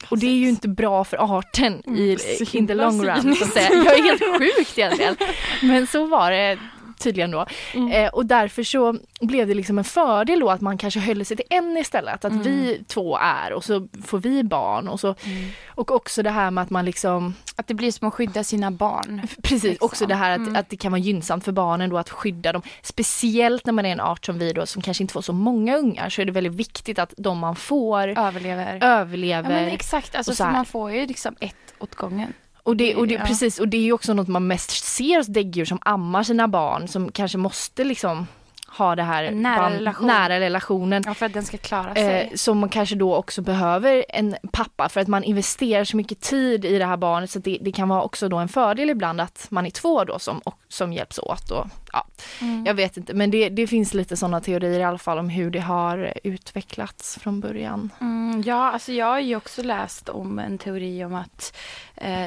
och 0.09 0.19
det 0.19 0.27
är 0.27 0.35
ju 0.35 0.49
inte 0.49 0.69
bra 0.69 1.05
för 1.05 1.39
arten 1.39 1.83
i, 1.97 2.11
Mm, 2.11 2.49
in 2.53 2.67
the 2.67 2.75
long 2.75 3.05
run. 3.05 3.35
Så 3.35 3.45
att 3.45 3.51
säga. 3.51 3.71
Jag 3.73 3.99
är 3.99 4.03
helt 4.03 4.39
sjukt 4.39 4.79
egentligen. 4.79 5.17
Men 5.63 5.87
så 5.87 6.07
var 6.07 6.31
det 6.31 6.59
tydligen 6.99 7.31
då. 7.31 7.47
Mm. 7.75 7.93
Eh, 7.93 8.09
och 8.09 8.27
därför 8.27 8.63
så 8.63 8.97
blev 9.21 9.49
det 9.49 9.55
liksom 9.55 9.79
en 9.79 9.85
fördel 9.85 10.41
då 10.41 10.51
att 10.51 10.61
man 10.61 10.79
kanske 10.79 11.01
höll 11.01 11.25
sig 11.25 11.37
till 11.37 11.47
en 11.51 11.77
istället. 11.77 12.25
Att 12.25 12.33
Mm. 12.33 12.43
vi 12.43 12.85
två 12.87 13.19
är 13.21 13.53
och 13.53 13.65
så 13.65 13.89
får 14.07 14.19
vi 14.19 14.45
barn. 14.45 14.89
Och, 14.89 15.01
så, 15.01 15.07
Mm. 15.25 15.49
och 15.67 15.91
också 15.91 16.23
det 16.23 16.31
här 16.31 16.51
med 16.51 16.63
att 16.63 16.71
man 16.71 16.85
liksom 16.85 17.35
Att 17.57 17.67
det 17.67 17.75
blir 17.75 17.93
som 17.93 18.09
att 18.09 18.15
skydda 18.15 18.45
sina 18.45 18.71
barn. 18.71 19.23
Precis, 19.43 19.63
Liksom. 19.65 19.87
också 19.87 20.07
det 20.07 20.15
här 20.15 20.31
att, 20.31 20.39
Mm. 20.39 20.57
att 20.57 20.69
det 20.71 20.77
kan 20.77 20.93
vara 20.93 21.01
gynnsamt 21.01 21.45
för 21.45 21.53
barnen 21.53 21.91
då 21.91 21.99
att 21.99 22.11
skydda 22.11 22.53
dem. 22.53 22.63
Speciellt 22.83 23.67
när 23.67 23.73
man 23.73 23.87
är 23.87 23.93
en 23.93 24.01
art 24.01 24.27
som 24.27 24.39
vi 24.39 24.53
då 24.53 24.67
som 24.67 24.83
kanske 24.83 25.03
inte 25.05 25.13
får 25.13 25.23
så 25.23 25.33
många 25.33 25.77
ungar 25.77 26.09
så 26.11 26.21
är 26.23 26.27
det 26.27 26.33
väldigt 26.33 26.55
viktigt 26.55 26.99
att 26.99 27.15
de 27.17 27.39
man 27.39 27.57
får 27.57 28.09
Överlever. 28.19 28.85
överlever. 28.85 29.51
Ja 29.51 29.61
men 29.61 29.69
exakt, 29.69 30.15
alltså, 30.15 30.35
så 30.35 30.45
man 30.45 30.65
får 30.65 30.93
ju 30.93 31.07
liksom 31.07 31.37
ett 31.41 31.55
åt 31.79 31.95
gången. 31.95 32.33
Och 32.65 32.77
det, 32.77 32.95
och 32.97 33.09
det, 33.09 33.15
Ja. 33.15 33.21
precis, 33.27 33.59
och 33.61 33.69
det 33.69 33.77
är 33.77 33.83
ju 33.83 33.93
också 33.93 34.15
något 34.15 34.29
man 34.29 34.47
mest 34.47 34.71
ser 34.85 35.17
hos 35.17 35.27
däggdjur 35.27 35.65
som 35.65 35.79
ammar 35.83 36.23
sina 36.23 36.49
barn 36.49 36.89
som 36.89 37.13
kanske 37.13 37.39
måste 37.39 37.85
liksom 37.85 38.27
ha 38.69 38.97
det 38.97 39.03
här 39.03 39.31
nära 39.31 39.59
band- 39.63 39.75
relation. 39.75 40.07
nära 40.07 40.41
relationen. 40.41 41.03
Ja, 41.07 41.15
för 41.15 41.27
att 41.27 41.33
den 41.33 41.45
ska 41.45 41.57
klara 41.57 41.95
sig. 41.95 42.21
Eh, 42.21 42.35
som 42.35 42.59
man 42.59 42.69
kanske 42.69 42.95
då 42.97 43.15
också 43.17 43.43
behöver 43.43 44.05
en 44.09 44.37
pappa 44.53 44.89
för 44.89 45.01
att 45.01 45.09
man 45.09 45.25
investerar 45.25 45.85
så 45.85 45.97
mycket 45.97 46.21
tid 46.21 46.65
i 46.65 46.79
det 46.79 46.87
här 46.87 46.97
barnet 46.97 47.31
så 47.31 47.39
det, 47.39 47.59
det 47.61 47.73
kan 47.73 47.89
vara 47.89 48.03
också 48.03 48.29
då 48.29 48.37
en 48.37 48.49
fördel 48.49 48.91
ibland 48.91 49.21
att 49.21 49.47
man 49.51 49.67
är 49.67 49.71
två 49.71 50.05
då 50.05 50.19
som, 50.19 50.39
och, 50.39 50.55
som 50.69 50.93
hjälps 50.93 51.19
åt. 51.19 51.51
Och, 51.51 51.67
ja, 51.95 52.07
Mm. 52.41 52.67
Jag 52.67 52.75
vet 52.75 52.97
inte 52.97 53.15
men 53.15 53.31
det, 53.31 53.49
det 53.49 53.67
finns 53.67 53.95
lite 53.95 54.17
sådana 54.17 54.41
teorier 54.41 54.81
i 54.81 54.85
alla 54.85 54.99
fall 54.99 55.19
om 55.19 55.29
hur 55.29 55.51
det 55.51 55.61
har 55.61 56.13
utvecklats 56.25 57.19
från 57.19 57.41
början. 57.41 57.91
Mm, 58.01 58.43
ja, 58.47 58.71
alltså 58.71 58.93
jag 58.93 59.07
har 59.07 59.21
ju 59.21 59.37
också 59.37 59.63
läst 59.63 60.09
om 60.09 60.39
en 60.39 60.59
teori 60.59 61.05
om 61.05 61.15
att 61.15 61.57
eh, 61.97 62.27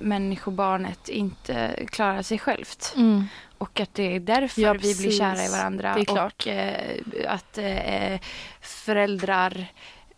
människobarnet 0.00 1.08
inte 1.08 1.86
klarar 1.90 2.22
sig 2.22 2.38
självt. 2.38 2.94
Och 3.58 3.80
att 3.80 3.94
det 3.94 4.16
är 4.16 4.20
därför 4.20 4.62
Ja, 4.62 4.72
vi 4.72 4.94
blir 4.94 5.10
kära 5.10 5.44
i 5.44 5.48
varandra. 5.48 5.96
Och 6.08 6.48
eh, 6.48 6.98
att 7.28 7.58
eh, 7.58 8.20
föräldrar 8.60 9.66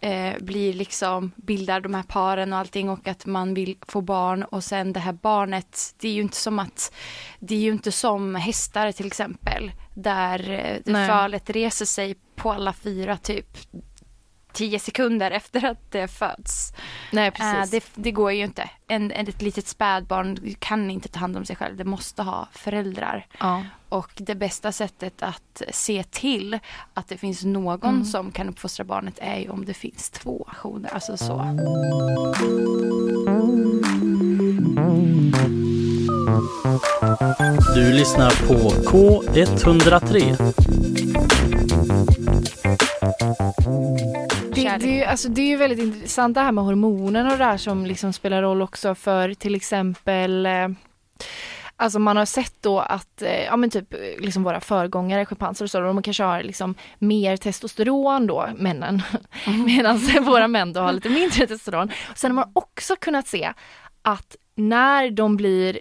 eh, 0.05 0.35
blir 0.41 0.73
liksom, 0.75 1.33
bildar 1.37 1.81
de 1.81 1.95
här 1.95 2.03
paren 2.03 2.53
och 2.53 2.59
allting 2.59 2.91
och 2.91 3.09
att 3.09 3.27
man 3.27 3.55
vill 3.55 3.77
få 3.89 4.01
barn 4.01 4.43
och 4.43 4.65
sen 4.65 4.93
det 4.93 5.01
här 5.01 5.13
barnet, 5.13 5.95
det 5.99 6.09
är 6.09 6.13
ju 6.13 6.21
inte 6.23 6.37
som 6.37 6.59
att, 6.59 6.95
det 7.41 7.55
är 7.55 7.59
ju 7.59 7.73
inte 7.73 7.93
som 7.93 8.35
hästar 8.35 8.93
till 8.93 9.07
exempel, 9.07 9.73
där 9.95 10.51
eh, 10.87 11.07
fölet 11.07 11.51
reser 11.51 11.85
sig 11.85 12.17
på 12.37 12.53
alla 12.53 12.73
fyra 12.73 13.17
typ 13.17 13.59
tio 14.55 14.79
sekunder 14.79 15.31
efter 15.31 15.65
att 15.65 15.91
det 15.91 16.09
föds. 16.09 16.73
Nej 17.11 17.27
Eh, 17.29 17.33
precis. 17.33 17.71
det, 17.71 18.03
det 18.03 18.11
går 18.11 18.33
ju 18.33 18.45
inte. 18.45 18.71
En, 18.87 19.11
en, 19.13 19.29
ett 19.29 19.43
litet 19.43 19.67
spädbarn 19.67 20.39
kan 20.59 20.91
inte 20.91 21.09
ta 21.09 21.19
hand 21.21 21.37
om 21.37 21.45
sig 21.45 21.57
själv, 21.57 21.77
det 21.77 21.85
måste 21.85 22.23
ha 22.23 22.49
föräldrar. 22.53 23.27
ja. 23.41 23.63
Och 23.89 24.11
det 24.17 24.35
bästa 24.35 24.73
sättet 24.73 25.23
att 25.23 25.63
se 25.73 26.03
till 26.11 26.59
att 26.95 27.09
det 27.09 27.17
finns 27.17 27.45
någon 27.45 27.91
Mm. 27.95 28.05
som 28.05 28.33
kan 28.33 28.49
uppfostra 28.49 28.85
barnet 28.85 29.19
är 29.21 29.37
ju 29.39 29.49
om 29.49 29.65
det 29.65 29.75
finns 29.75 30.11
två 30.11 30.45
aktioner. 30.49 30.95
Alltså 30.95 31.17
så. 31.17 31.35
Du 37.75 37.93
lyssnar 37.93 38.47
på 38.49 38.55
K103. 38.71 40.37
Det, 44.55 44.77
det, 44.79 44.89
är 44.91 44.97
ju- 44.97 45.05
alltså, 45.05 45.29
det 45.29 45.43
är 45.43 45.47
ju 45.47 45.57
väldigt 45.57 45.79
intressant 45.79 46.35
det 46.35 46.41
här 46.41 46.53
med 46.53 46.65
hormonerna 46.65 47.33
och 47.33 47.39
det 47.39 47.45
här 47.45 47.57
som 47.57 47.87
liksom 47.87 48.13
spelar 48.13 48.43
roll 48.43 48.63
också 48.63 48.95
för 48.95 49.35
till 49.35 49.55
exempel 49.55 50.47
eh, 50.47 50.69
Alltså 51.77 51.99
man 51.99 52.17
har 52.17 52.25
sett 52.25 52.55
då 52.61 52.81
att, 52.81 53.23
eh, 53.23 53.45
ja 53.45 53.57
men 53.57 53.71
typ 53.71 53.95
eh, 53.95 53.99
liksom 54.19 54.43
våra 54.43 54.61
föregångare, 54.61 55.27
schimpanser 55.27 55.65
och 55.65 55.71
så, 55.71 55.81
de 55.81 56.03
kanske 56.03 56.23
har 56.23 56.43
liksom 56.43 56.75
mer 56.99 57.37
testosteron 57.37 58.27
då, 58.27 58.49
männen. 58.57 59.03
Medan 59.67 60.01
våra 60.25 60.49
män 60.49 60.73
då 60.73 60.81
har 60.81 60.93
lite 60.93 61.09
mindre 61.09 61.47
testosteron. 61.47 61.91
Sen 62.15 62.31
har 62.31 62.35
man 62.35 62.51
också 62.53 62.97
kunnat 62.97 63.27
se 63.29 63.53
att 64.03 64.37
när 64.55 65.11
de 65.11 65.37
blir, 65.37 65.79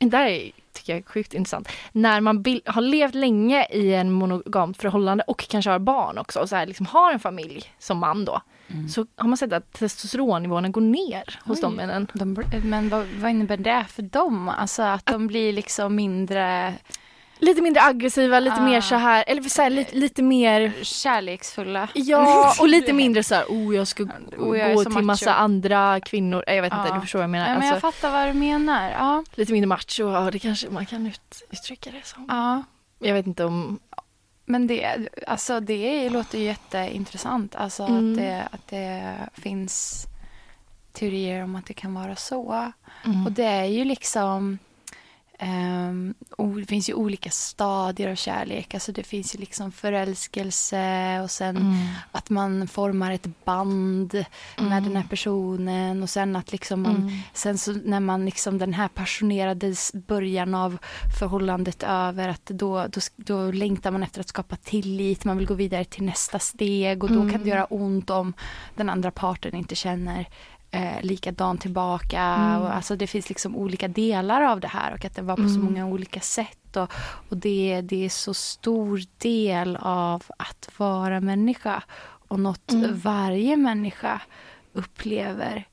det 0.00 0.08
där 0.08 0.26
är, 0.26 0.50
tycker 0.90 0.96
jag 0.96 1.08
är 1.08 1.12
sjukt 1.12 1.34
intressant, 1.34 1.68
när 1.92 2.20
man 2.20 2.44
har 2.66 2.82
levt 2.82 3.14
länge 3.14 3.66
i 3.70 3.94
en 3.94 4.12
monogamt 4.12 4.76
förhållande 4.76 5.24
och 5.26 5.48
kanske 5.48 5.70
har 5.70 5.78
barn 5.78 6.18
också 6.18 6.40
och 6.40 6.48
så 6.48 6.56
här, 6.56 6.66
liksom 6.66 6.86
har 6.86 7.12
en 7.12 7.20
familj 7.20 7.64
som 7.78 7.98
man 7.98 8.24
då, 8.24 8.40
så 8.88 9.06
har 9.16 9.28
man 9.28 9.36
sett 9.36 9.52
att 9.52 9.72
testosteronnivåerna 9.72 10.68
går 10.68 10.80
ner 10.80 11.40
hos 11.44 11.58
Oj. 11.58 11.62
de 11.62 11.74
männen. 11.74 12.06
De, 12.14 12.36
men 12.64 12.88
vad, 12.88 13.06
vad 13.20 13.30
innebär 13.30 13.56
det 13.56 13.86
för 13.88 14.02
dem? 14.02 14.48
Alltså 14.48 14.82
att 14.82 15.06
de 15.06 15.26
blir 15.26 15.52
liksom 15.52 15.94
mindre 15.94 16.74
Lite 17.40 17.62
mindre 17.62 17.82
aggressiva, 17.82 18.40
lite 18.40 18.56
Ah. 18.56 18.64
mer 18.64 18.80
så 18.80 18.94
här, 18.94 19.24
eller 19.26 19.42
så 19.42 19.62
här, 19.62 19.70
lite, 19.70 19.96
lite 19.96 20.22
mer 20.22 20.72
kärleksfulla. 20.82 21.88
Ja, 21.94 22.54
och 22.60 22.68
lite 22.68 22.92
mindre 22.92 23.22
så 23.22 23.34
här, 23.34 23.44
oh 23.48 23.76
jag 23.76 23.88
ska 23.88 24.02
Oh, 24.38 24.58
jag 24.58 24.74
gå 24.74 24.84
till 24.84 24.92
massa 25.04 25.30
macho. 25.30 25.38
andra 25.42 26.00
kvinnor. 26.00 26.44
Nej, 26.46 26.56
Jag 26.56 26.62
vet 26.62 26.72
inte, 26.72 26.84
Ja. 26.88 26.94
du 26.94 27.00
förstår 27.00 27.18
vad 27.18 27.24
jag 27.24 27.30
menar. 27.30 27.48
Ja, 27.48 27.58
men 27.58 27.66
jag 27.66 27.74
alltså, 27.74 27.90
fattar 27.92 28.10
vad 28.10 28.28
du 28.28 28.32
menar. 28.40 28.90
Ja. 28.90 29.24
lite 29.34 29.52
mindre 29.52 29.66
macho, 29.68 30.12
ja 30.12 30.30
det 30.30 30.38
kanske 30.38 30.70
man 30.70 30.86
kan 30.86 31.06
ut, 31.06 31.42
uttrycka 31.50 31.90
det 31.90 32.06
som. 32.06 32.26
ja. 32.28 32.62
Jag 33.02 33.14
vet 33.14 33.26
inte 33.26 33.44
om, 33.44 33.78
Men 34.44 34.66
det, 34.66 35.08
alltså 35.26 35.60
det 35.60 36.10
låter 36.10 36.38
ju 36.38 36.44
jätteintressant. 36.44 37.54
Alltså 37.54 37.82
Mm. 37.82 38.10
att, 38.12 38.16
det, 38.18 38.48
att 38.52 38.68
det 38.68 39.14
finns 39.32 40.04
teorier 40.92 41.44
om 41.44 41.56
att 41.56 41.66
det 41.66 41.74
kan 41.74 41.94
vara 41.94 42.16
så. 42.16 42.72
Mm. 43.04 43.26
Och 43.26 43.32
det 43.32 43.44
är 43.44 43.64
ju 43.64 43.84
liksom 43.84 44.58
o- 46.36 46.54
det 46.54 46.66
finns 46.66 46.88
ju 46.90 46.94
olika 46.94 47.30
stadier 47.30 48.10
av 48.10 48.14
kärlek. 48.14 48.74
Alltså 48.74 48.92
det 48.92 49.02
finns 49.02 49.34
ju 49.34 49.38
liksom 49.38 49.72
förälskelse 49.72 51.20
och 51.22 51.30
sen 51.30 51.56
Mm. 51.56 51.76
att 52.12 52.30
man 52.30 52.68
formar 52.68 53.12
ett 53.12 53.44
band 53.44 54.12
med 54.12 54.66
Mm. 54.72 54.84
den 54.84 54.96
här 54.96 55.04
personen 55.10 56.02
och 56.02 56.10
sen 56.10 56.36
att 56.36 56.52
liksom 56.52 56.82
man 56.82 56.96
Mm. 56.96 57.18
Sen 57.34 57.58
så 57.58 57.72
när 57.72 58.00
man 58.00 58.24
liksom 58.24 58.58
den 58.58 58.74
här 58.74 58.88
passionerade 58.88 59.74
början 60.06 60.54
av 60.54 60.78
förhållandet 61.18 61.82
över 61.82 62.28
att 62.28 62.46
då, 62.46 62.86
då, 62.86 63.00
då 63.16 63.50
längtar 63.52 63.90
man 63.90 64.02
efter 64.02 64.20
att 64.20 64.28
skapa 64.28 64.56
tillit, 64.56 65.24
man 65.24 65.38
vill 65.38 65.46
gå 65.46 65.54
vidare 65.54 65.84
till 65.84 66.02
nästa 66.04 66.38
steg 66.38 67.04
och 67.04 67.10
då 67.10 67.20
Mm. 67.20 67.32
kan 67.32 67.42
det 67.42 67.48
göra 67.50 67.64
ont 67.64 68.10
om 68.10 68.32
den 68.76 68.90
andra 68.90 69.10
parten 69.10 69.54
inte 69.54 69.74
känner 69.74 70.28
eh, 70.70 71.02
likadant 71.02 71.60
tillbaka. 71.60 72.20
Mm. 72.22 72.62
Och, 72.62 72.74
alltså 72.74 72.96
det 72.96 73.06
finns 73.06 73.28
liksom 73.28 73.56
olika 73.56 73.88
delar 73.88 74.42
av 74.42 74.60
det 74.60 74.68
här 74.68 74.94
och 74.94 75.04
att 75.04 75.16
det 75.16 75.22
var 75.22 75.36
på 75.36 75.42
så 75.42 75.48
Mm. 75.54 75.64
många 75.64 75.86
olika 75.86 76.20
sätt. 76.20 76.76
Och, 76.76 76.92
och 77.28 77.36
det, 77.36 77.80
det 77.84 78.04
är 78.04 78.08
så 78.08 78.34
stor 78.34 79.00
del 79.18 79.76
av 79.80 80.22
att 80.36 80.70
vara 80.76 81.20
människa 81.20 81.82
och 82.28 82.40
något 82.40 82.72
Mm. 82.72 82.98
varje 82.98 83.56
människa 83.56 84.20
upplever. 84.72 85.64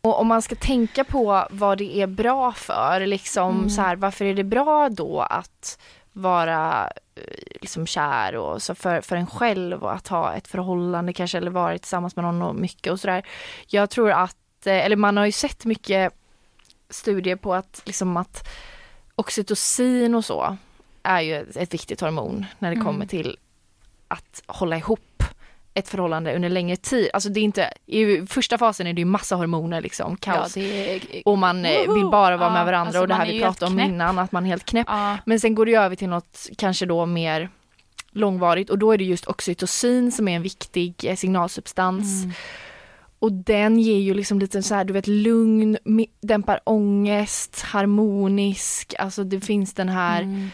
Och 0.00 0.20
om 0.20 0.26
man 0.26 0.42
ska 0.42 0.54
tänka 0.54 1.04
på 1.04 1.46
vad 1.50 1.78
det 1.78 1.96
är 2.00 2.06
bra 2.06 2.52
för, 2.52 3.06
liksom 3.06 3.56
Mm. 3.56 3.70
så 3.70 3.80
här, 3.82 3.96
varför 3.96 4.24
är 4.24 4.34
det 4.34 4.44
bra 4.44 4.88
då 4.88 5.20
att 5.20 5.78
vara 6.12 6.90
eh, 7.14 7.22
liksom 7.60 7.86
kär 7.86 8.36
och 8.36 8.62
så 8.62 8.74
för, 8.74 9.00
för 9.00 9.16
en 9.16 9.26
själv 9.26 9.82
och 9.82 9.92
att 9.94 10.08
ha 10.08 10.34
ett 10.34 10.48
förhållande 10.48 11.12
kanske 11.12 11.38
eller 11.38 11.50
vara 11.50 11.78
tillsammans 11.78 12.16
med 12.16 12.24
någon 12.24 12.42
och 12.42 12.54
mycket 12.54 12.92
och 12.92 13.00
sådär. 13.00 13.26
Jag 13.68 13.90
tror 13.90 14.10
att, 14.10 14.36
eh, 14.66 14.84
eller 14.84 14.96
man 14.96 15.16
har 15.16 15.26
ju 15.26 15.32
sett 15.32 15.64
mycket 15.64 16.12
studier 16.90 17.36
på 17.36 17.54
att 17.54 17.82
liksom 17.84 18.16
att 18.16 18.48
oxytocin 19.14 20.14
och 20.14 20.24
så 20.24 20.56
är 21.02 21.20
ju 21.20 21.46
ett, 21.54 21.74
viktigt 21.74 22.00
hormon 22.00 22.46
när 22.58 22.70
det 22.70 22.74
Mm. 22.76 22.86
kommer 22.86 23.06
till 23.06 23.36
att 24.08 24.42
hålla 24.46 24.76
ihop 24.76 25.00
ett 25.74 25.88
förhållande 25.88 26.34
under 26.36 26.48
längre 26.48 26.76
tid. 26.76 27.10
Alltså 27.12 27.28
det 27.28 27.40
är 27.40 27.42
inte, 27.42 27.72
i 27.86 28.26
första 28.26 28.58
fasen 28.58 28.86
är 28.86 28.92
det 28.92 29.00
ju 29.00 29.04
massa 29.04 29.36
hormoner 29.36 29.80
liksom, 29.80 30.16
kaos. 30.16 30.54
det 30.54 30.94
är, 30.96 31.22
och 31.24 31.38
man 31.38 31.64
eh, 31.64 31.94
vill 31.94 32.04
bara 32.10 32.36
vara 32.36 32.48
Ja, 32.48 32.52
med 32.54 32.66
varandra 32.66 32.88
alltså 32.88 33.00
och 33.00 33.08
det 33.08 33.14
här 33.14 33.26
är 33.26 33.32
vi 33.32 33.40
pratade 33.40 33.66
om 33.70 33.76
knäpp. 33.76 33.88
innan, 33.88 34.18
att 34.18 34.32
man 34.32 34.44
är 34.44 34.48
helt 34.48 34.64
knäpp. 34.64 34.86
ja, 34.90 35.18
Men 35.26 35.40
sen 35.40 35.54
går 35.54 35.66
det 35.66 35.74
över 35.74 35.96
till 35.96 36.08
något 36.08 36.48
kanske 36.58 36.86
då 36.86 37.06
mer 37.06 37.48
långvarigt 38.10 38.70
och 38.70 38.78
då 38.78 38.92
är 38.92 38.98
det 38.98 39.04
just 39.04 39.26
oxytocin 39.26 40.12
som 40.12 40.28
är 40.28 40.36
en 40.36 40.42
viktig 40.42 40.94
eh, 41.04 41.16
signalsubstans. 41.16 42.22
Mm. 42.24 42.34
Och 43.18 43.32
den 43.32 43.78
ger 43.78 43.98
ju 43.98 44.14
liksom 44.14 44.38
lite 44.38 44.62
så 44.62 44.74
här, 44.74 44.84
du 44.84 44.92
vet 44.92 45.06
lugn, 45.06 45.76
dämpar 46.20 46.60
ångest, 46.64 47.62
harmonisk, 47.62 48.94
alltså 48.98 49.24
det 49.24 49.40
finns 49.40 49.74
den 49.74 49.88
här 49.88 50.22
Mm. 50.22 50.48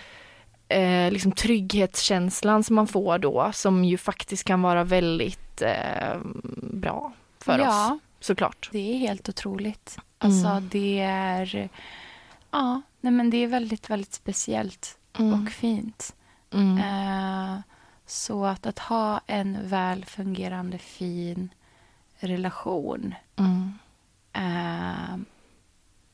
eh, 0.69 1.13
liksom 1.13 1.33
trygghetskänslan 1.33 2.65
som 2.65 2.77
man 2.77 2.87
får 2.87 3.19
då 3.19 3.51
som 3.55 3.85
ju 3.85 3.99
faktiskt 3.99 4.45
kan 4.45 4.63
vara 4.63 4.85
väldigt 4.85 5.63
eh, 5.63 6.19
bra 6.73 7.13
för 7.39 7.59
ja, 7.59 7.93
oss 7.95 8.01
såklart. 8.27 8.69
det 8.73 8.93
är 8.95 8.99
helt 8.99 9.29
otroligt. 9.29 9.99
Alltså 10.19 10.47
Mm. 10.49 10.69
det 10.73 11.01
är, 11.01 11.69
ja, 12.51 12.83
nej 13.01 13.13
men 13.13 13.31
det 13.31 13.37
är 13.37 13.47
väldigt, 13.47 13.91
väldigt 13.91 14.13
speciellt 14.15 14.99
Mm. 15.19 15.43
och 15.47 15.51
fint. 15.53 16.15
Mm. 16.53 16.79
Eh, 16.79 17.59
så 18.07 18.45
att, 18.47 18.67
att 18.67 18.79
ha 18.79 19.21
en 19.27 19.59
väl 19.69 20.05
fungerande 20.05 20.79
fin 20.79 21.49
relation 22.25 23.15
Mm. 23.37 23.73
eh, 24.33 25.17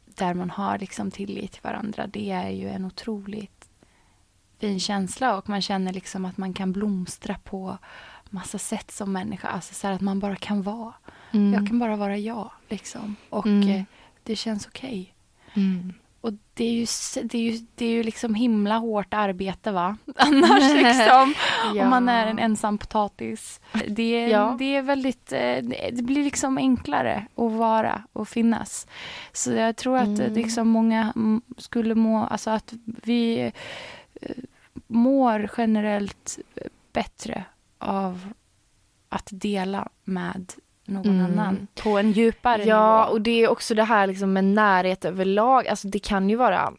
där 0.05 0.35
man 0.35 0.51
har 0.51 0.79
liksom 0.79 1.11
tillit 1.11 1.53
till 1.53 1.63
varandra, 1.63 2.07
det 2.07 2.31
är 2.31 2.51
ju 2.51 2.69
en 2.69 2.85
otroligt 2.85 3.69
fin 4.59 4.81
känsla 4.81 5.37
och 5.37 5.49
man 5.49 5.63
känner 5.63 5.93
liksom 5.93 6.25
att 6.25 6.37
man 6.37 6.53
kan 6.55 6.73
blomstra 6.73 7.35
på 7.45 7.79
massa 8.31 8.59
sätt 8.59 8.91
som 8.91 9.13
människa. 9.13 9.49
Alltså 9.49 9.75
så 9.75 9.87
här 9.87 9.95
att 9.95 10.01
man 10.01 10.21
bara 10.21 10.37
kan 10.37 10.63
vara. 10.63 10.93
Mm. 11.33 11.55
Jag 11.55 11.67
kan 11.67 11.79
bara 11.79 11.97
vara 11.97 12.17
jag 12.19 12.51
liksom. 12.69 13.17
Och 13.31 13.47
Mm. 13.47 13.69
eh, 13.69 13.83
det 14.23 14.37
känns 14.37 14.67
okej. 14.67 15.15
Mm. 15.55 15.95
Och 16.21 16.33
det 16.55 16.65
är, 16.65 16.73
ju, 16.73 16.87
det, 17.25 17.39
är 17.39 17.43
ju, 17.53 17.67
det 17.75 17.85
är 17.85 17.91
ju 17.91 18.03
liksom 18.03 18.35
himla 18.35 18.77
hårt 18.79 19.15
arbete 19.15 19.71
va? 19.73 19.97
Annars 20.17 20.75
liksom. 20.75 21.35
Ja. 21.75 21.83
Om 21.85 21.91
man 21.91 22.09
är 22.09 22.27
en 22.27 22.39
ensam 22.39 22.79
potatis. 22.79 23.61
Det, 23.89 24.03
är- 24.03 24.29
Ja. 24.29 24.57
det 24.59 24.77
är 24.77 24.83
väldigt, 24.83 25.33
eh, 25.33 25.57
det 25.93 26.03
blir 26.05 26.25
liksom 26.25 26.59
enklare 26.59 27.27
att 27.37 27.53
vara 27.53 28.03
och 28.13 28.29
finnas. 28.29 28.87
Så 29.33 29.53
jag 29.53 29.77
tror 29.77 29.97
att 29.97 30.07
Mm. 30.07 30.21
mm. 30.21 30.33
liksom 30.35 30.69
många 30.69 31.13
skulle 31.59 31.95
må, 31.95 32.25
alltså 32.25 32.51
att 32.51 32.73
vi 32.85 33.53
eh, 34.21 34.31
mår 34.87 35.51
generellt 35.57 36.39
bättre 36.93 37.45
av 37.79 38.33
att 39.09 39.29
dela 39.31 39.89
med 40.05 40.53
någon 40.89 41.07
Mm. 41.21 41.25
annan 41.25 41.67
på 41.83 41.99
en 41.99 42.13
djupare 42.13 42.65
Ja, 42.65 43.01
nivå. 43.05 43.13
och 43.13 43.21
det 43.21 43.31
är 43.45 43.49
också 43.49 43.75
det 43.75 43.85
här 43.85 44.07
liksom 44.07 44.33
med 44.33 44.45
närhet 44.45 45.05
överlag. 45.05 45.69
Alltså 45.69 45.89
det 45.89 45.99
kan 45.99 46.31
ju 46.31 46.37
vara 46.37 46.73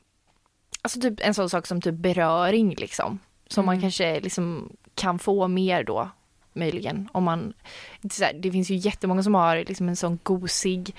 alltså 0.81 1.01
typ 1.01 1.13
en 1.19 1.33
sån 1.33 1.49
sak 1.49 1.67
som 1.67 1.81
typ 1.81 1.95
beröring 1.95 2.75
liksom. 2.77 3.19
Som 3.47 3.65
man 3.65 3.73
Mm. 3.75 3.81
kanske 3.81 4.19
liksom 4.19 4.69
kan 4.95 5.19
få 5.19 5.47
mer 5.47 5.83
då 5.83 6.09
möjligen. 6.53 7.09
Om 7.11 7.23
man, 7.23 7.53
här, 8.21 8.33
det 8.33 8.51
finns 8.51 8.69
ju 8.69 8.75
jättemånga 8.75 9.23
som 9.23 9.35
har 9.35 9.57
liksom 9.57 9.89
en 9.89 9.95
sån 9.95 10.19
gosig 10.23 10.95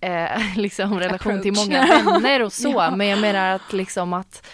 eh, 0.00 0.40
liksom 0.56 1.00
relation 1.00 1.42
till 1.42 1.52
många 1.52 1.86
vänner 2.04 2.42
och 2.42 2.52
så. 2.62 2.68
Ja. 2.70 2.96
Men 2.96 3.06
jag 3.06 3.20
menar 3.20 3.50
att 3.54 3.72
liksom 3.72 4.12
att 4.12 4.46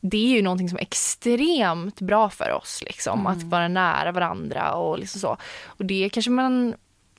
det 0.00 0.16
är 0.16 0.36
ju 0.36 0.42
någonting 0.42 0.68
som 0.68 0.78
är 0.78 0.82
extremt 0.82 2.00
bra 2.00 2.30
för 2.30 2.50
oss 2.52 2.82
liksom. 2.86 3.20
Mm. 3.20 3.32
Att 3.32 3.42
vara 3.42 3.68
nära 3.68 4.12
varandra 4.12 4.72
och 4.74 4.98
liksom 4.98 5.20
så. 5.20 5.36
Och 5.66 5.84
det 5.84 6.08
kanske 6.12 6.30
man 6.30 6.74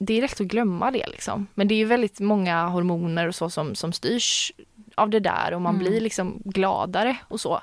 det 0.06 0.14
är 0.18 0.22
lätt 0.22 0.42
att 0.42 0.48
glömma 0.48 0.92
det 0.92 1.08
liksom. 1.08 1.48
Men 1.54 1.68
det 1.68 1.74
är 1.74 1.78
ju 1.78 1.86
väldigt 1.86 2.20
många 2.20 2.66
hormoner 2.68 3.28
och 3.28 3.36
så 3.36 3.50
som, 3.50 3.76
som 3.76 3.94
styrs 3.94 4.52
av 4.96 5.10
det 5.10 5.20
där 5.20 5.54
och 5.54 5.62
man 5.62 5.76
Mm. 5.76 5.88
blir 5.88 6.02
liksom 6.02 6.42
gladare 6.46 7.18
och 7.28 7.40
så. 7.42 7.62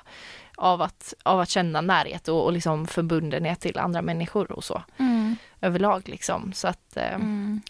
Av 0.57 0.81
att, 0.81 1.13
av 1.23 1.39
att 1.39 1.49
känna 1.49 1.81
närhet 1.81 2.27
och, 2.27 2.45
och 2.45 2.53
liksom 2.53 2.87
förbundenhet 2.87 3.59
till 3.59 3.77
andra 3.77 4.01
människor 4.01 4.51
och 4.51 4.63
så. 4.63 4.83
Mm. 4.97 5.35
Överlag 5.61 6.09
liksom. 6.09 6.53
Så 6.53 6.67
att 6.67 6.97
eh, 6.97 7.13
Mm. 7.13 7.61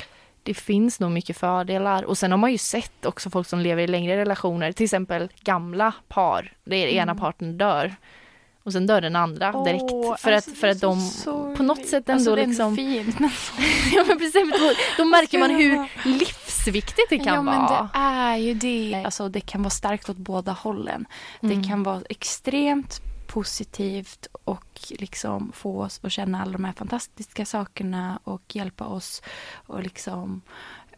det 0.43 0.53
finns 0.53 0.99
nog 0.99 1.11
mycket 1.11 1.37
fördelar. 1.37 2.03
Och 2.03 2.17
sen 2.17 2.31
har 2.31 2.37
man 2.37 2.51
ju 2.51 2.57
sett 2.57 3.05
också 3.05 3.29
folk 3.29 3.47
som 3.47 3.59
lever 3.59 3.83
i 3.83 3.87
längre 3.87 4.17
relationer. 4.17 4.71
Till 4.71 4.83
exempel 4.83 5.29
gamla 5.41 5.93
par. 6.07 6.51
Där 6.63 6.75
ena 6.77 7.11
Mm. 7.11 7.17
parten 7.17 7.57
dör. 7.57 7.95
Och 8.63 8.73
sen 8.73 8.87
dör 8.87 9.01
den 9.01 9.15
andra 9.15 9.63
direkt. 9.63 9.83
Åh, 9.91 10.15
för 10.17 10.31
alltså, 10.31 10.51
att, 10.51 10.57
för 10.57 10.67
att 10.67 10.81
de 10.81 11.01
sorgligt. 11.01 11.57
på 11.57 11.63
något 11.63 11.85
sätt 11.85 12.09
ändå 12.09 12.13
alltså, 12.13 12.35
det 12.35 12.41
är 12.41 12.47
liksom... 12.47 12.75
fint, 12.75 13.19
men 13.19 13.29
ja 13.93 14.03
men 14.07 14.17
precis, 14.17 14.51
då, 14.59 14.71
då 14.97 15.05
märker 15.05 15.39
man 15.39 15.49
hur 15.49 15.87
livsviktigt 16.19 17.09
det 17.09 17.17
kan 17.17 17.33
ja, 17.35 17.41
men 17.41 17.61
vara. 17.61 17.89
det 17.93 17.99
är 17.99 18.37
ju 18.37 18.53
det. 18.53 19.01
Alltså, 19.05 19.29
det 19.29 19.41
kan 19.41 19.61
vara 19.63 19.69
starkt 19.69 20.09
åt 20.09 20.17
båda 20.17 20.51
hållen. 20.51 21.05
Mm. 21.41 21.61
Det 21.61 21.67
kan 21.67 21.83
vara 21.83 22.01
extremt 22.09 23.01
positivt 23.27 24.27
och 24.43 24.65
liksom 24.89 25.51
få 25.55 25.81
oss 25.83 25.99
att 26.03 26.11
känna 26.11 26.41
alla 26.41 26.51
de 26.51 26.63
här 26.65 26.73
fantastiska 26.73 27.45
sakerna 27.45 28.19
och 28.23 28.55
hjälpa 28.55 28.85
oss 28.85 29.21
att 29.67 29.83
liksom 29.83 30.41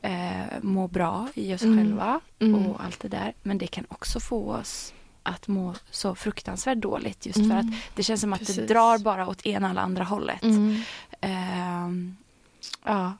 eh, 0.01 0.59
må 0.61 0.87
bra 0.87 1.27
i 1.33 1.53
oss 1.55 1.61
Mm. 1.63 1.77
själva 1.77 2.19
Mm. 2.39 2.65
och 2.65 2.83
allt 2.83 2.99
det 2.99 3.07
där. 3.07 3.33
Men 3.43 3.57
det 3.57 3.67
kan 3.67 3.85
också 3.89 4.19
få 4.19 4.51
oss 4.53 4.93
att 5.23 5.47
må 5.47 5.73
så 5.91 6.15
fruktansvärt 6.15 6.77
dåligt 6.77 7.25
just 7.25 7.37
Mm. 7.37 7.49
för 7.49 7.57
att 7.57 7.81
det 7.95 8.03
känns 8.03 8.21
som 8.21 8.33
att 8.33 8.39
det 8.39 8.45
Precis. 8.45 8.67
drar 8.69 8.97
bara 8.97 9.27
åt 9.27 9.45
ena 9.45 9.69
eller 9.69 9.81
andra 9.81 10.03
hållet. 10.03 10.43
Mm. 10.43 10.81
Ehm, 11.21 12.15
ja. 12.83 13.13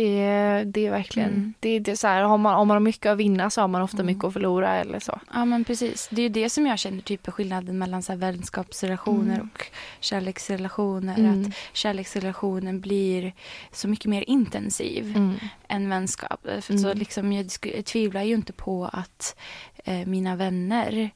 Det, 0.00 0.64
det 0.64 0.86
är 0.86 0.90
verkligen, 0.90 1.28
Mm. 1.30 1.54
det, 1.60 1.78
det 1.78 1.90
är 1.90 1.96
så 1.96 2.06
här, 2.06 2.22
har 2.22 2.38
man, 2.38 2.54
om 2.54 2.68
man 2.68 2.74
har 2.74 2.80
mycket 2.80 3.12
att 3.12 3.18
vinna 3.18 3.50
så 3.50 3.60
har 3.60 3.68
man 3.68 3.82
ofta 3.82 3.96
Mm. 3.96 4.06
mycket 4.06 4.24
att 4.24 4.32
förlora 4.32 4.76
eller 4.76 5.00
så. 5.00 5.20
Ja 5.34 5.44
men 5.44 5.64
precis. 5.64 6.08
Det 6.10 6.22
är 6.22 6.30
det 6.30 6.50
som 6.50 6.66
jag 6.66 6.78
känner 6.78 7.00
typ 7.00 7.28
är 7.28 7.32
skillnaden 7.32 7.78
mellan 7.78 8.02
så 8.02 8.12
här 8.12 8.18
vänskapsrelationer 8.18 9.34
Mm. 9.34 9.48
och 9.54 9.66
kärleksrelationer. 10.00 11.18
Mm. 11.18 11.40
Att 11.42 11.48
kärleksrelationen 11.72 12.80
blir 12.80 13.32
så 13.72 13.88
mycket 13.88 14.06
mer 14.06 14.24
intensiv 14.26 15.16
Mm. 15.16 15.34
än 15.68 15.88
vänskap. 15.88 16.40
För 16.60 16.78
så 16.78 16.86
Mm. 16.86 16.98
liksom, 16.98 17.32
jag, 17.32 17.46
jag 17.62 17.84
tvivlar 17.84 18.22
ju 18.22 18.34
inte 18.34 18.52
på 18.52 18.90
att 18.92 19.36
eh, 19.84 20.06
mina 20.06 20.36
vänner 20.36 21.10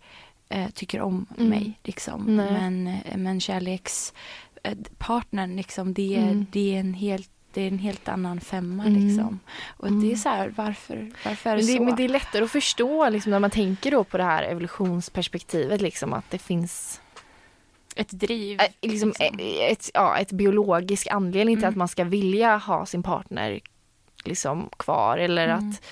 eh, 0.48 0.68
tycker 0.70 1.00
om 1.00 1.26
mig. 1.36 1.78
Liksom. 1.84 2.36
Men, 2.36 2.86
eh, 2.86 3.16
men 3.16 3.40
kärlekspartnern, 3.40 5.56
liksom, 5.56 5.94
det, 5.94 6.16
är, 6.16 6.46
det, 6.52 6.74
är 6.76 6.80
en 6.80 6.94
helt, 6.94 7.30
det 7.52 7.62
är 7.62 7.68
en 7.68 7.78
helt 7.78 8.08
annan 8.08 8.40
femma. 8.40 8.84
Mm. 8.84 9.06
Liksom. 9.06 9.40
Och 9.66 9.86
det 9.86 9.92
är 9.92 10.04
Mm. 10.04 10.16
så 10.16 10.28
här, 10.28 10.52
varför, 10.56 11.10
varför 11.24 11.50
är 11.50 11.56
det, 11.56 11.62
Men 11.62 11.66
det, 11.72 11.76
så? 11.78 11.82
men 11.82 11.96
det 11.96 12.02
är 12.04 12.08
lättare 12.08 12.44
att 12.44 12.50
förstå 12.50 13.08
liksom, 13.08 13.30
när 13.32 13.38
man 13.38 13.50
tänker 13.50 13.90
då 13.90 14.04
på 14.04 14.16
det 14.18 14.24
här 14.24 14.42
evolutionsperspektivet 14.42 15.80
liksom 15.80 16.12
att 16.12 16.30
det 16.30 16.38
finns 16.38 17.00
Ett 17.96 18.10
driv. 18.10 18.60
äh, 18.60 18.66
liksom, 18.82 19.08
liksom. 19.18 19.38
Ett, 19.70 19.90
ja, 19.94 20.18
ett 20.18 20.32
biologisk 20.32 21.06
anledning 21.10 21.56
till 21.56 21.64
Mm. 21.64 21.72
att 21.72 21.76
man 21.76 21.88
ska 21.88 22.04
vilja 22.04 22.56
ha 22.56 22.86
sin 22.86 23.02
partner 23.02 23.60
liksom 24.24 24.68
kvar 24.76 25.18
eller 25.18 25.48
Mm. 25.48 25.68
att, 25.70 25.82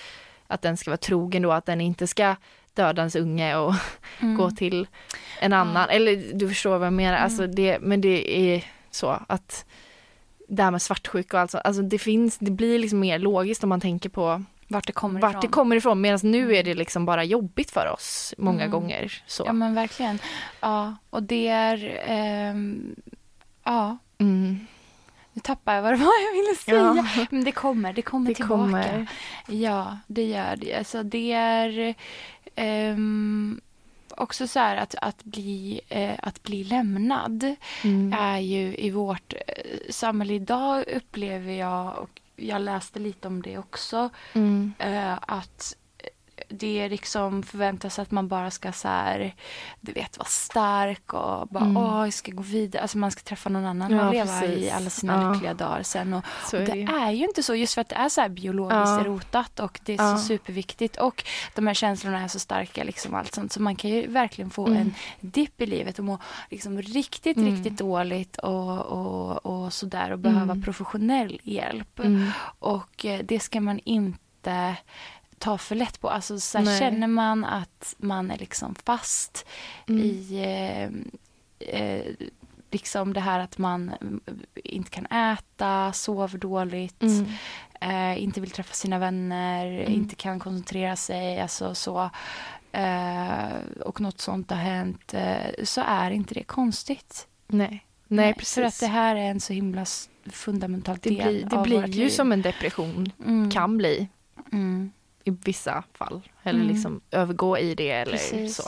att 0.46 0.62
den 0.62 0.76
ska 0.76 0.90
vara 0.90 0.96
trogen 0.96 1.42
då, 1.42 1.52
att 1.52 1.66
den 1.66 1.80
inte 1.80 2.06
ska 2.06 2.36
döda 2.74 3.02
ens 3.02 3.16
unge 3.16 3.56
och 3.56 3.74
Mm. 4.20 4.36
gå 4.36 4.50
till 4.50 4.86
en 5.40 5.52
annan. 5.52 5.88
Eller 5.88 6.32
du 6.34 6.48
förstår 6.48 6.78
vad 6.78 6.86
jag 6.86 6.92
menar. 6.92 7.12
Mm. 7.16 7.24
Alltså 7.24 7.46
det, 7.46 7.78
men 7.80 8.00
det 8.00 8.36
är 8.38 8.64
så 8.90 9.18
att 9.28 9.64
det 10.48 10.62
här 10.62 10.70
med 10.70 10.82
svartsjuka 10.82 11.36
och 11.36 11.40
allt 11.40 11.50
sånt, 11.50 11.64
alltså 11.64 11.82
det 11.82 11.98
finns, 11.98 12.38
det 12.38 12.50
blir 12.50 12.78
liksom 12.78 13.00
mer 13.00 13.18
logiskt 13.18 13.62
om 13.64 13.68
man 13.68 13.80
tänker 13.80 14.08
på 14.08 14.42
Vart 14.70 14.86
det 14.86 14.92
kommer 14.92 15.20
vart 15.20 15.30
ifrån. 15.30 15.40
det 15.40 15.48
kommer 15.48 15.76
ifrån. 15.76 16.00
Medan 16.00 16.18
nu 16.22 16.56
är 16.56 16.62
det 16.64 16.74
liksom 16.74 17.04
bara 17.06 17.24
jobbigt 17.24 17.70
för 17.70 17.92
oss 17.92 18.34
många 18.38 18.62
Mm. 18.64 18.70
gånger. 18.70 19.22
Så. 19.26 19.42
Ja 19.46 19.52
men 19.52 19.74
verkligen. 19.74 20.18
Ja, 20.60 20.96
och 21.10 21.22
det 21.22 21.48
är... 21.48 22.00
ehm, 22.06 22.94
ja, 23.64 23.98
Mm. 24.18 24.66
nu 25.32 25.40
tappar 25.40 25.74
jag 25.74 25.82
vad 25.82 25.92
det 25.92 25.96
var 25.96 26.12
jag 26.26 26.42
ville 26.42 26.54
säga. 26.56 27.06
Ja. 27.16 27.26
Men 27.30 27.44
det 27.44 27.52
kommer, 27.52 27.92
det 27.92 28.02
kommer 28.02 28.28
Det 28.30 28.34
tillbaka. 28.34 28.60
kommer. 28.62 29.06
Ja, 29.48 29.98
det 30.06 30.24
gör 30.24 30.56
det. 30.56 30.74
Alltså 30.74 31.02
det 31.02 31.32
är 31.32 31.94
ehm, 32.54 33.60
också 34.16 34.46
så 34.48 34.58
här 34.58 34.76
att, 34.76 34.94
att, 35.02 35.24
bli, 35.24 35.80
eh, 35.88 36.14
att 36.22 36.42
bli 36.42 36.64
lämnad 36.64 37.54
Mm. 37.84 38.12
är 38.18 38.38
ju 38.38 38.76
i 38.76 38.90
vårt 38.90 39.32
eh, 39.32 39.40
samhälle 39.90 40.34
idag 40.34 40.84
upplever 40.96 41.52
jag 41.52 41.98
och 41.98 42.20
jag 42.36 42.62
läste 42.62 42.98
lite 42.98 43.28
om 43.28 43.42
det 43.42 43.58
också 43.58 44.10
Mm. 44.32 44.72
eh, 44.78 45.18
att 45.20 45.76
det 46.48 46.88
liksom 46.88 47.42
förväntas 47.42 47.98
att 47.98 48.10
man 48.10 48.28
bara 48.28 48.50
ska 48.50 48.72
så 48.72 48.88
här, 48.88 49.34
du 49.80 49.92
vet, 49.92 50.18
vara 50.18 50.28
stark 50.28 51.12
och 51.14 51.48
bara 51.48 51.64
Mm. 51.64 51.76
åh, 51.76 52.04
jag 52.04 52.12
ska 52.12 52.32
gå 52.32 52.42
vidare. 52.42 52.82
Alltså 52.82 52.98
man 52.98 53.10
ska 53.10 53.22
träffa 53.22 53.48
någon 53.50 53.66
annan 53.66 53.90
Ja, 53.92 54.06
och 54.06 54.12
leva 54.12 54.40
precis. 54.40 54.58
i 54.64 54.70
alla 54.70 54.90
sina 54.90 55.22
Ja. 55.22 55.32
lyckliga 55.32 55.54
dagar 55.54 55.82
sen. 55.82 56.12
Och, 56.14 56.24
och 56.46 56.54
är 56.54 56.66
det 56.66 56.72
det 56.72 56.92
är 56.92 57.10
ju 57.10 57.24
inte 57.24 57.42
så, 57.42 57.54
just 57.54 57.74
för 57.74 57.80
att 57.80 57.88
det 57.88 57.94
är 57.96 58.08
så 58.08 58.20
här 58.20 58.28
biologiskt 58.28 58.78
Ja. 58.98 59.02
rotat 59.04 59.60
och 59.60 59.80
det 59.84 59.92
är 59.92 59.96
Ja. 60.02 60.16
så 60.16 60.24
superviktigt. 60.24 60.96
Och 60.96 61.24
de 61.54 61.66
här 61.66 61.74
känslorna 61.74 62.20
är 62.20 62.28
så 62.28 62.38
starka, 62.38 62.84
liksom 62.84 63.14
allt 63.14 63.34
sånt. 63.34 63.52
Så 63.52 63.62
man 63.62 63.76
kan 63.76 63.90
ju 63.90 64.06
verkligen 64.06 64.50
få 64.50 64.66
Mm. 64.66 64.78
en 64.80 64.94
dipp 65.20 65.60
i 65.60 65.66
livet 65.66 65.98
och 65.98 66.04
må 66.04 66.18
liksom 66.50 66.82
riktigt, 66.82 67.36
Mm. 67.36 67.54
riktigt 67.54 67.78
dåligt 67.78 68.36
och, 68.38 68.78
och, 68.80 69.46
och 69.46 69.72
sådär 69.72 70.10
och 70.12 70.18
behöva 70.18 70.42
Mm. 70.52 70.62
professionell 70.62 71.40
hjälp. 71.42 71.98
Mm. 71.98 72.30
Och 72.58 73.04
eh, 73.04 73.20
det 73.24 73.40
ska 73.40 73.60
man 73.60 73.80
inte 73.84 74.76
ta 75.38 75.58
för 75.58 75.74
lätt 75.74 76.00
på. 76.00 76.10
Alltså 76.10 76.40
så 76.40 76.58
här, 76.58 76.78
känner 76.78 77.06
man 77.06 77.44
att 77.44 77.94
man 77.98 78.30
är 78.30 78.38
liksom 78.38 78.74
fast 78.74 79.46
Mm. 79.88 80.00
i 80.02 80.42
eh, 81.60 81.70
eh, 81.80 82.02
liksom 82.70 83.12
det 83.12 83.20
här 83.20 83.40
att 83.40 83.58
man 83.58 83.92
mm, 84.00 84.20
inte 84.54 84.90
kan 84.90 85.06
äta, 85.06 85.92
sover 85.92 86.38
dåligt, 86.38 87.02
Mm. 87.02 87.26
eh, 87.80 88.22
inte 88.22 88.40
vill 88.40 88.50
träffa 88.50 88.74
sina 88.74 88.98
vänner, 88.98 89.66
Mm. 89.66 89.92
inte 89.92 90.14
kan 90.14 90.38
koncentrera 90.40 90.96
sig, 90.96 91.40
alltså 91.40 91.74
så. 91.74 92.10
Eh, 92.72 93.48
och 93.84 94.00
något 94.00 94.20
sånt 94.20 94.50
har 94.50 94.58
hänt, 94.58 95.14
eh, 95.14 95.64
så 95.64 95.80
är 95.86 96.10
inte 96.10 96.34
det 96.34 96.44
konstigt. 96.44 97.26
Nej. 97.46 97.84
Nej, 98.08 98.34
precis. 98.34 98.54
För 98.54 98.62
att 98.62 98.80
det 98.80 98.86
här 98.86 99.16
är 99.16 99.20
en 99.30 99.40
så 99.40 99.52
himla 99.52 99.84
fundamental 100.26 100.98
det 101.02 101.10
del 101.10 101.28
blir, 101.34 101.44
det 101.44 101.56
av 101.56 101.62
blir 101.62 101.76
vårt 101.80 101.88
ju 101.88 101.92
liv. 102.02 102.08
som 102.08 102.32
en 102.32 102.42
depression, 102.42 103.12
Mm. 103.26 103.50
kan 103.50 103.76
bli 103.76 104.08
Mm. 104.52 104.92
I 105.28 105.36
vissa 105.44 105.82
fall. 105.94 106.22
Eller 106.42 106.60
Mm. 106.60 106.72
liksom 106.72 107.00
övergå 107.10 107.58
i 107.58 107.74
det 107.74 107.90
eller 107.90 108.12
Precis. 108.12 108.56
så. 108.56 108.62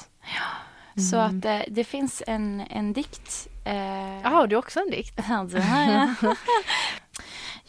Så 1.11 1.17
Mm. 1.17 1.39
att 1.39 1.45
eh, 1.45 1.61
det 1.75 1.85
finns 1.85 2.23
en, 2.27 2.61
en 2.71 2.93
dikt. 2.93 3.49
Eh, 3.65 3.75
Jaha, 4.23 4.29
har 4.31 4.47
du 4.47 4.57
också 4.57 4.81
en 4.81 4.91
dikt? 4.91 5.21
Ja, 5.29 5.47
det 5.51 5.61
har 5.61 5.93
jag. 5.93 6.37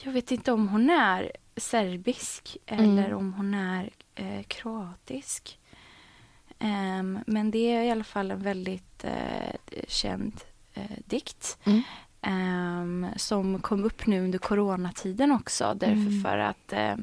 vet 0.14 0.32
inte 0.32 0.52
om 0.52 0.68
hon 0.68 0.90
är 0.90 1.32
serbisk 1.58 2.58
Mm. 2.66 2.98
eller 2.98 3.14
om 3.14 3.34
hon 3.34 3.54
är 3.54 3.90
eh, 4.16 4.44
kroatisk. 4.48 5.60
Ehm, 6.60 7.20
men 7.28 7.52
det 7.52 7.72
är 7.76 7.84
i 7.84 7.92
alla 7.92 8.04
fall 8.04 8.32
en 8.32 8.44
väldigt 8.44 9.04
eh, 9.04 9.56
känd 9.88 10.42
eh, 10.74 10.84
dikt. 11.06 11.58
Ehm, 12.22 13.08
som 13.16 13.60
kom 13.62 13.84
upp 13.84 14.06
nu 14.08 14.24
under 14.24 14.40
coronatiden 14.40 15.32
också. 15.32 15.74
Därför 15.80 15.94
Mm. 15.94 16.22
för 16.24 16.38
att 16.38 16.74
eh, 16.74 16.96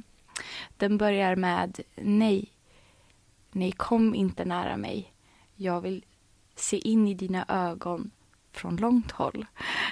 den 0.77 0.99
börjar 0.99 1.37
med 1.37 1.81
nej. 1.97 2.53
Nej, 3.53 3.73
kom 3.73 4.15
inte 4.15 4.45
nära 4.45 4.77
mig. 4.77 5.13
Jag 5.55 5.81
vill 5.81 6.05
se 6.57 6.77
in 6.89 7.09
i 7.09 7.15
dina 7.15 7.45
ögon 7.49 8.11
från 8.53 8.77
långt 8.77 9.11
håll. 9.11 9.47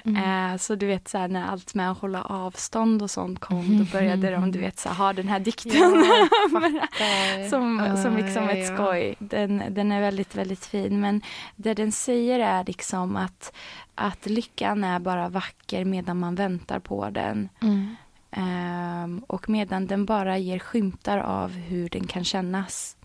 Mm. 0.04 0.52
Eh, 0.52 0.58
så 0.58 0.74
du 0.74 0.86
vet 0.86 1.08
så 1.08 1.18
här, 1.18 1.28
när 1.28 1.46
allt 1.46 1.74
med 1.74 1.90
att 1.90 1.98
hålla 1.98 2.22
avstånd 2.22 3.02
och 3.02 3.10
sånt 3.10 3.38
kom, 3.38 3.78
då 3.78 3.84
började 3.98 4.30
de 4.30 4.52
du 4.52 4.58
vet 4.58 4.78
så 4.78 4.88
här, 4.88 4.96
ha 4.96 5.12
den 5.12 5.28
här 5.28 5.40
dikten. 5.40 6.04
Ja, 6.04 7.48
som, 7.50 7.96
som 8.02 8.16
liksom 8.16 8.48
ett 8.48 8.74
skoj. 8.74 9.14
Den, 9.18 9.62
den 9.70 9.92
är 9.92 10.00
väldigt, 10.00 10.34
väldigt 10.34 10.66
fin. 10.66 11.00
Men 11.00 11.22
det 11.56 11.74
den 11.74 11.92
säger 11.92 12.40
är 12.40 12.64
liksom 12.64 13.16
att, 13.16 13.52
att 13.94 14.26
lyckan 14.26 14.84
är 14.84 14.98
bara 14.98 15.28
vacker 15.28 15.84
medan 15.84 16.18
man 16.18 16.34
väntar 16.34 16.78
på 16.78 17.10
den. 17.10 17.48
Mm. 17.62 17.95
Ehm, 18.36 19.18
och 19.26 19.48
medan 19.48 19.86
den 19.86 20.06
bara 20.06 20.38
ger 20.38 20.58
skymtar 20.58 21.18
av 21.18 21.50
hur 21.50 21.88
den 21.88 22.06
kan 22.06 22.24
kännas. 22.24 22.96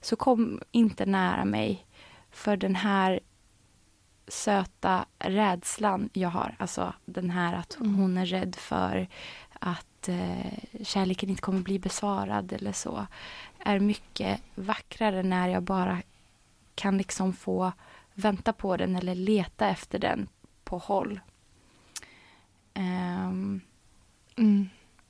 Så 0.00 0.16
kom 0.16 0.60
inte 0.70 1.06
nära 1.06 1.44
mig. 1.44 1.86
För 2.30 2.56
den 2.56 2.74
här 2.74 3.20
söta 4.28 5.06
rädslan 5.18 6.10
jag 6.12 6.28
har. 6.28 6.56
Alltså 6.58 6.92
den 7.04 7.30
här 7.30 7.54
att 7.54 7.76
Mm. 7.80 7.94
hon 7.94 8.18
är 8.18 8.26
rädd 8.26 8.56
för 8.56 9.08
att 9.58 10.08
eh, 10.08 10.82
kärleken 10.84 11.30
inte 11.30 11.42
kommer 11.42 11.60
bli 11.60 11.78
besvarad 11.78 12.52
eller 12.52 12.72
så. 12.72 13.06
Är 13.58 13.78
mycket 13.80 14.40
vackrare 14.54 15.22
när 15.22 15.48
jag 15.48 15.62
bara 15.62 16.02
kan 16.74 16.98
liksom 16.98 17.32
få 17.32 17.72
vänta 18.14 18.52
på 18.52 18.76
den 18.76 18.96
eller 18.96 19.14
leta 19.14 19.68
efter 19.68 19.98
den 19.98 20.28
på 20.64 20.78
håll. 20.78 21.20
Ehm, 22.74 23.60
Mm. 24.40 24.68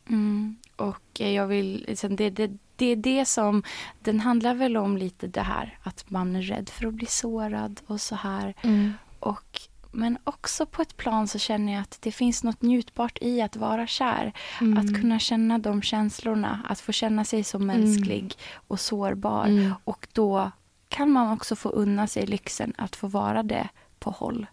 Mm. 0.09 0.57
Och 0.77 1.21
eh, 1.21 1.31
jag 1.31 1.47
vill, 1.47 1.85
liksom, 1.89 2.17
det, 2.17 2.31
det, 2.31 2.51
det 2.77 2.87
är 2.87 2.97
det 2.97 3.25
som, 3.25 3.63
den 4.01 4.21
handlar 4.21 4.55
väl 4.55 4.77
om 4.77 4.97
lite 4.97 5.27
det 5.27 5.43
här 5.43 5.79
att 5.83 6.11
man 6.11 6.37
är 6.37 6.43
rädd 6.43 6.69
för 6.69 6.87
att 6.87 6.95
bli 6.95 7.07
sårad 7.07 7.81
och 7.87 8.01
så 8.01 8.15
här. 8.15 8.55
Mm. 8.63 8.93
Och, 9.21 9.61
men 9.93 10.19
också 10.25 10.67
på 10.67 10.83
ett 10.83 10.97
plan 10.97 11.29
så 11.29 11.39
känner 11.39 11.73
jag 11.73 11.83
att 11.83 11.99
det 12.01 12.13
finns 12.13 12.45
något 12.45 12.63
njutbart 12.63 13.19
i 13.21 13.41
att 13.41 13.57
vara 13.57 13.87
kär. 13.87 14.33
Mm. 14.61 14.79
Att 14.79 15.01
kunna 15.01 15.19
känna 15.19 15.59
de 15.59 15.83
känslorna, 15.83 16.63
att 16.69 16.81
få 16.81 16.93
känna 16.93 17.25
sig 17.25 17.45
som 17.45 17.67
mänsklig 17.67 18.35
och 18.55 18.81
sårbar. 18.81 19.47
Mm. 19.47 19.75
Och 19.85 20.09
då 20.13 20.51
kan 20.89 21.11
man 21.11 21.33
också 21.33 21.57
få 21.57 21.69
unna 21.69 22.07
sig 22.07 22.27
lyxen 22.27 22.73
att 22.79 22.97
få 22.97 23.07
vara 23.07 23.43
det 23.43 23.69
på 23.99 24.11
håll. 24.11 24.47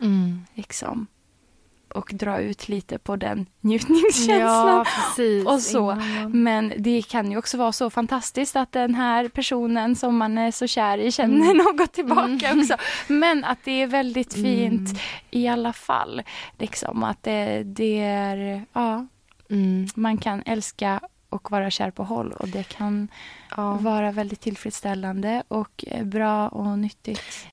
Mm. 0.00 0.44
Liksom. 0.54 1.06
Och 1.94 2.10
dra 2.12 2.38
ut 2.40 2.68
lite 2.68 2.98
på 2.98 3.16
den 3.16 3.46
njutningskänslan. 3.60 4.40
Ja, 4.40 4.84
precis. 4.84 5.46
Och 5.46 5.60
så. 5.60 5.92
Innan 5.92 6.42
Men 6.42 6.72
det 6.78 7.02
kan 7.02 7.30
ju 7.30 7.36
också 7.36 7.56
vara 7.58 7.72
så 7.72 7.90
fantastiskt 7.90 8.56
att 8.56 8.72
den 8.72 8.94
här 8.94 9.28
personen 9.28 9.96
som 9.96 10.16
man 10.16 10.38
är 10.38 10.50
så 10.50 10.66
kär 10.66 10.98
i 10.98 11.12
känner 11.12 11.50
Mm. 11.50 11.56
något 11.56 11.92
tillbaka 11.92 12.54
också. 12.58 12.76
Men 13.08 13.44
att 13.44 13.58
det 13.64 13.82
är 13.82 13.86
väldigt 13.86 14.32
fint 14.34 14.90
Mm. 14.90 15.00
i 15.30 15.48
alla 15.48 15.72
fall. 15.72 16.22
Liksom 16.58 17.02
att 17.04 17.22
det, 17.22 17.62
det 17.62 18.00
är, 18.00 18.64
ja, 18.72 19.06
Mm. 19.50 19.86
man 19.94 20.18
kan 20.18 20.42
älska 20.46 21.00
och 21.28 21.50
vara 21.50 21.70
kär 21.70 21.90
på 21.90 22.04
håll 22.04 22.32
och 22.32 22.48
det 22.48 22.62
kan 22.68 23.08
Ja. 23.56 23.72
vara 23.74 24.12
väldigt 24.12 24.40
tillfredsställande 24.40 25.42
och 25.48 25.84
eh, 25.86 26.04
bra 26.04 26.48
och 26.48 26.78
nyttigt. 26.78 27.46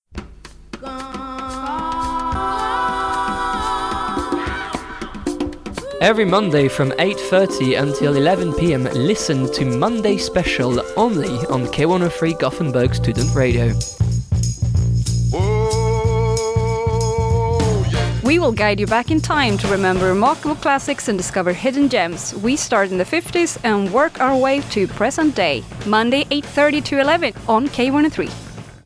Every 6.00 6.26
Monday 6.26 6.68
from 6.68 6.92
8:30 6.92 7.82
until 7.82 8.16
11 8.16 8.54
p.m. 8.54 8.84
listen 8.94 9.52
to 9.54 9.66
Monday 9.66 10.18
Special 10.18 10.80
only 10.96 11.40
on 11.50 11.66
K103 11.66 12.40
Gothenburg 12.40 12.94
Student 12.94 13.36
Radio. 13.36 13.74
We 18.24 18.38
will 18.38 18.52
guide 18.52 18.80
you 18.80 18.86
back 18.86 19.10
in 19.10 19.20
time 19.20 19.58
to 19.58 19.68
remember 19.68 20.10
remarkable 20.10 20.56
classics 20.56 21.10
and 21.10 21.18
discover 21.18 21.52
hidden 21.52 21.90
gems. 21.90 22.36
We 22.44 22.56
start 22.58 22.92
in 22.92 23.00
the 23.00 23.06
50s 23.06 23.58
and 23.64 23.92
work 23.92 24.22
our 24.22 24.38
way 24.38 24.62
to 24.74 24.88
present 24.88 25.36
day. 25.36 25.64
Monday 25.88 26.26
8:30 26.30 26.82
to 26.84 27.00
11 27.00 27.34
on 27.48 27.70
K103. 27.70 28.30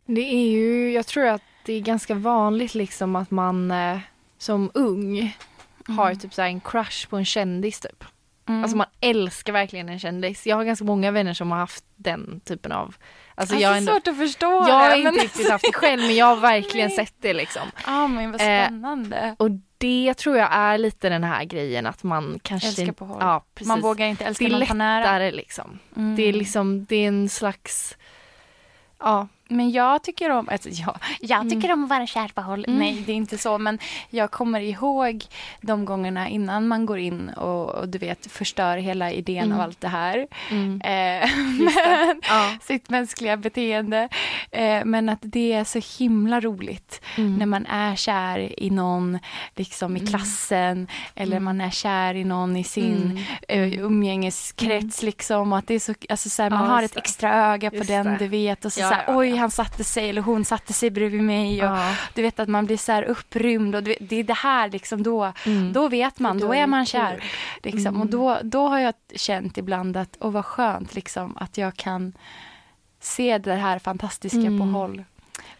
Det 0.06 0.34
är 0.34 0.50
ju, 0.52 0.94
jag 0.94 1.08
tror 1.08 1.26
att 1.26 1.42
det 1.66 1.74
är 1.74 1.82
ganska 1.82 2.16
vanligt 2.16 2.76
liksom 2.76 3.16
att 3.16 3.32
man 3.32 3.72
eh, 3.72 4.00
som 4.38 4.72
ung 4.74 5.36
har 5.92 6.16
typ 6.16 6.34
så 6.34 6.42
här 6.42 6.50
en 6.50 6.60
crush 6.62 7.08
på 7.10 7.18
en 7.18 7.26
kändis 7.26 7.80
typ. 7.80 8.04
Mm. 8.50 8.64
Alltså 8.64 8.78
man 8.78 8.88
älskar 9.02 9.54
verkligen 9.54 9.90
en 9.90 10.00
kändis. 10.00 10.48
Jag 10.48 10.56
har 10.56 10.64
ganska 10.64 10.86
många 10.86 11.12
vänner 11.12 11.34
som 11.34 11.52
har 11.52 11.58
haft 11.58 11.84
den 11.96 12.40
typen 12.46 12.72
av 12.72 12.96
Alltså, 13.36 13.54
Alltså, 13.56 13.56
jag, 13.56 13.78
ändå, 13.78 13.92
svårt 13.92 14.08
att 14.08 14.18
förstå 14.18 14.46
jag 14.68 14.74
har 14.74 14.90
det, 14.90 14.98
inte 14.98 15.12
men- 15.12 15.22
riktigt 15.22 15.50
haft 15.50 15.66
det 15.66 15.74
själv 15.74 16.02
men 16.02 16.16
jag 16.16 16.26
har 16.26 16.36
verkligen 16.36 16.88
Nej. 16.88 16.96
sett 17.06 17.14
det 17.22 17.34
liksom. 17.34 17.62
Ja, 17.86 18.08
men 18.08 18.32
vad 18.32 18.42
Eh, 18.42 18.46
spännande. 18.66 19.36
Och 19.40 19.50
det 19.78 20.14
tror 20.14 20.38
jag 20.38 20.50
är 20.52 20.78
lite 20.78 21.10
den 21.10 21.24
här 21.24 21.44
grejen 21.44 21.86
att 21.86 22.04
man 22.04 22.40
kanske 22.44 22.68
Älskar 22.68 22.92
på 22.92 23.06
håll. 23.06 23.18
Ja, 23.22 23.46
precis. 23.56 23.68
Man 23.68 23.82
vågar 23.82 24.06
inte 24.08 24.24
det 24.24 24.28
älska 24.28 24.46
är 24.46 24.50
någon 24.50 24.68
på 24.68 24.74
nära. 24.74 25.00
lättare 25.00 25.32
liksom. 25.32 25.80
Mm. 25.98 26.16
Det 26.16 26.24
är 26.24 26.34
liksom, 26.34 26.86
det 26.86 26.96
är 26.96 27.08
en 27.08 27.30
slags 27.30 27.98
Ja, 29.00 29.28
Men 29.52 29.72
jag 29.72 30.04
tycker 30.04 30.30
om, 30.30 30.50
alltså 30.50 30.70
jag, 30.70 30.98
jag 31.20 31.42
Mm. 31.42 31.50
tycker 31.50 31.74
om 31.74 31.84
att 31.84 31.90
vara 31.90 32.08
kär 32.08 32.28
på 32.28 32.42
håll. 32.42 32.66
Mm. 32.68 32.80
Nej, 32.80 33.04
det 33.06 33.12
är 33.12 33.16
inte 33.16 33.38
så. 33.38 33.58
Men 33.58 33.80
jag 34.10 34.32
kommer 34.32 34.60
ihåg 34.62 35.24
de 35.62 35.86
gångerna 35.86 36.30
innan 36.30 36.68
man 36.68 36.86
går 36.86 37.00
in 37.00 37.30
och, 37.30 37.70
och 37.70 37.90
du 37.90 37.98
vet 37.98 38.32
förstör 38.32 38.78
hela 38.78 39.12
idén 39.12 39.44
Mm. 39.44 39.58
av 39.58 39.62
allt 39.64 39.82
det 39.82 39.88
här. 39.88 40.28
mm. 40.52 40.82
Eh, 40.82 41.30
men, 41.60 42.22
ja. 42.30 42.54
sitt 42.62 42.90
mänskliga 42.90 43.38
beteende. 43.38 44.10
Eh, 44.52 44.86
men 44.86 45.10
att 45.10 45.20
det 45.22 45.54
är 45.54 45.64
så 45.64 45.82
himla 46.04 46.40
roligt 46.40 47.02
Mm. 47.18 47.36
när 47.38 47.46
man 47.46 47.66
är 47.66 47.96
kär 47.96 48.60
i 48.64 48.70
någon 48.70 49.20
liksom 49.56 49.98
i 49.98 50.00
Mm. 50.00 50.10
klassen 50.10 50.88
eller 51.16 51.38
Mm. 51.38 51.44
man 51.44 51.62
är 51.62 51.70
kär 51.70 52.14
i 52.16 52.24
någon 52.24 52.56
i 52.58 52.64
sin 52.64 53.20
Mm. 53.48 53.74
eh, 53.74 53.80
umgängeskrets 53.84 55.04
liksom. 55.04 55.54
Att 55.54 55.68
det 55.68 55.74
är 55.74 55.80
så, 55.80 55.94
alltså 56.10 56.30
så 56.30 56.44
här, 56.44 56.50
man 56.50 56.64
Ja, 56.66 56.72
har 56.76 56.84
ett 56.84 56.98
extra 56.98 57.34
öga 57.54 57.70
på 57.70 57.76
Just 57.76 57.88
den 57.88 58.06
det. 58.06 58.18
du 58.20 58.28
vet 58.28 58.66
och 58.66 58.74
så, 58.74 58.80
Ja, 58.82 58.88
så 58.90 58.94
här, 58.94 59.04
ja, 59.08 59.18
oj. 59.18 59.36
Han 59.42 59.52
satte 59.52 59.84
sig 59.84 60.10
eller 60.10 60.22
hon 60.22 60.46
satte 60.46 60.74
sig 60.74 60.90
bredvid 60.90 61.24
mig 61.24 61.64
och 61.64 61.78
Ja. 61.78 61.96
du 62.14 62.22
vet 62.22 62.40
att 62.40 62.50
man 62.50 62.66
blir 62.66 62.78
så 62.78 62.92
här 62.92 63.04
upprymd 63.04 63.76
och 63.76 63.84
det 63.84 64.12
är 64.16 64.24
det 64.24 64.34
här 64.34 64.70
liksom 64.70 65.04
då, 65.04 65.34
Mm. 65.46 65.74
då 65.74 65.88
vet 65.88 66.20
man, 66.20 66.38
då 66.40 66.54
är 66.54 66.68
man 66.68 66.86
kär. 66.86 67.24
Liksom. 67.64 67.86
Mm. 67.88 68.02
Och 68.02 68.08
då, 68.08 68.38
då 68.44 68.68
har 68.68 68.80
jag 68.80 68.94
känt 69.16 69.58
ibland 69.58 69.98
att, 69.98 70.18
åh 70.20 70.32
vad 70.32 70.46
skönt 70.46 70.96
liksom, 70.96 71.38
att 71.38 71.58
jag 71.58 71.76
kan 71.76 72.14
se 73.00 73.38
det 73.38 73.56
här 73.56 73.80
fantastiska 73.80 74.38
på 74.40 74.46
Mm. 74.48 74.74
håll. 74.74 75.04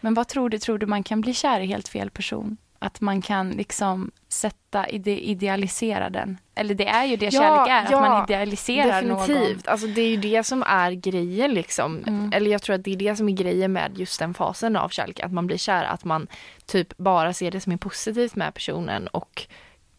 Men 0.00 0.14
vad 0.14 0.28
tror 0.28 0.48
du, 0.48 0.58
tror 0.58 0.78
du 0.78 0.86
man 0.86 1.02
kan 1.02 1.20
bli 1.20 1.34
kär 1.34 1.60
i 1.60 1.66
helt 1.66 1.88
fel 1.88 2.10
person? 2.10 2.56
Att 2.82 3.00
man 3.00 3.22
kan 3.22 3.50
liksom 3.50 4.10
sätta, 4.28 4.88
ide, 4.88 5.24
idealisera 5.28 6.10
den? 6.10 6.38
Eller 6.54 6.74
det 6.74 6.86
är 6.88 7.04
ju 7.04 7.16
det 7.16 7.24
Ja, 7.24 7.30
kärlek 7.30 7.68
är, 7.68 7.92
ja, 7.92 7.98
att 7.98 8.10
man 8.10 8.24
idealiserar 8.24 9.02
någon. 9.02 9.28
Definitivt, 9.28 9.68
alltså 9.68 9.86
det 9.86 10.00
är 10.00 10.08
ju 10.08 10.16
det 10.16 10.44
som 10.44 10.62
är 10.62 10.92
grejen 10.92 11.54
liksom. 11.54 12.04
Mm. 12.06 12.32
Eller 12.32 12.50
jag 12.50 12.62
tror 12.62 12.76
att 12.76 12.84
det 12.84 12.92
är 12.92 12.96
det 12.96 13.16
som 13.16 13.28
är 13.28 13.32
grejen 13.32 13.72
med 13.72 13.98
just 13.98 14.18
den 14.18 14.34
fasen 14.34 14.76
av 14.76 14.88
kärlek, 14.88 15.20
att 15.20 15.32
man 15.32 15.46
blir 15.46 15.56
kär, 15.56 15.84
att 15.84 16.04
man 16.04 16.26
typ 16.66 16.96
bara 16.96 17.32
ser 17.32 17.50
det 17.50 17.60
som 17.60 17.72
är 17.72 17.76
positivt 17.76 18.36
med 18.36 18.54
personen 18.54 19.06
och 19.06 19.46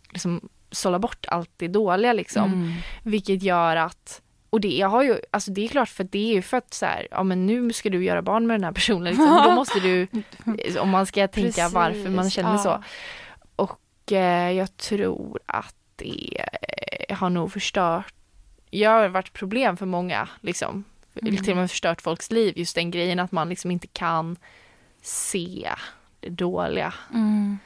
liksom 0.10 0.50
sålla 0.72 1.00
bort 1.00 1.26
allt 1.28 1.52
det 1.58 1.67
dåliga 1.67 2.13
liksom. 2.13 2.54
Mm. 2.54 2.74
Vilket 3.04 3.43
gör 3.43 3.76
att 3.76 4.22
och 4.54 4.62
det 4.62 4.68
jag 4.78 4.88
har 4.88 5.04
ju, 5.04 5.20
alltså 5.32 5.52
det 5.52 5.63
är 5.63 5.68
klart 5.68 5.89
för 5.89 6.04
det 6.04 6.30
är 6.30 6.34
ju 6.34 6.42
för 6.42 6.58
att 6.58 6.74
så 6.74 6.86
här, 6.86 7.08
ja 7.12 7.24
men 7.24 7.46
nu 7.46 7.74
ska 7.74 7.89
du 7.89 8.04
göra 8.04 8.22
barn 8.22 8.48
med 8.48 8.54
den 8.54 8.63
här 8.63 8.72
personen 8.72 9.04
liksom. 9.04 9.42
Då 9.44 9.52
måste 9.56 9.80
du, 9.80 10.08
om 10.80 10.89
man 10.89 11.06
ska 11.06 11.28
tänka 11.28 11.70
varför 11.70 12.10
man 12.10 12.18
Precis, 12.18 12.34
känner 12.34 12.52
ja. 12.52 12.58
så. 12.58 12.84
Och 13.56 14.12
eh, 14.12 14.52
jag 14.52 14.78
tror 14.78 15.39
att 15.46 15.76
det 15.96 16.46
eh, 17.08 17.18
har 17.18 17.30
nog 17.30 17.52
förstört, 17.52 18.13
jag 18.70 18.89
har 18.89 19.08
varit 19.08 19.34
problem 19.34 19.78
för 19.78 19.86
många 19.86 20.30
liksom. 20.42 20.84
Mm. 21.22 21.38
Till 21.38 21.52
och 21.52 21.58
med 21.58 21.70
förstört 21.70 22.02
folks 22.02 22.32
liv, 22.32 22.58
just 22.58 22.76
den 22.76 22.92
grejen 22.92 23.20
att 23.20 23.32
man 23.32 23.50
liksom 23.50 23.72
inte 23.72 23.88
kan 23.88 24.36
se 25.02 25.70
det 26.20 26.30
dåliga 26.30 26.94
Mm. 27.13 27.60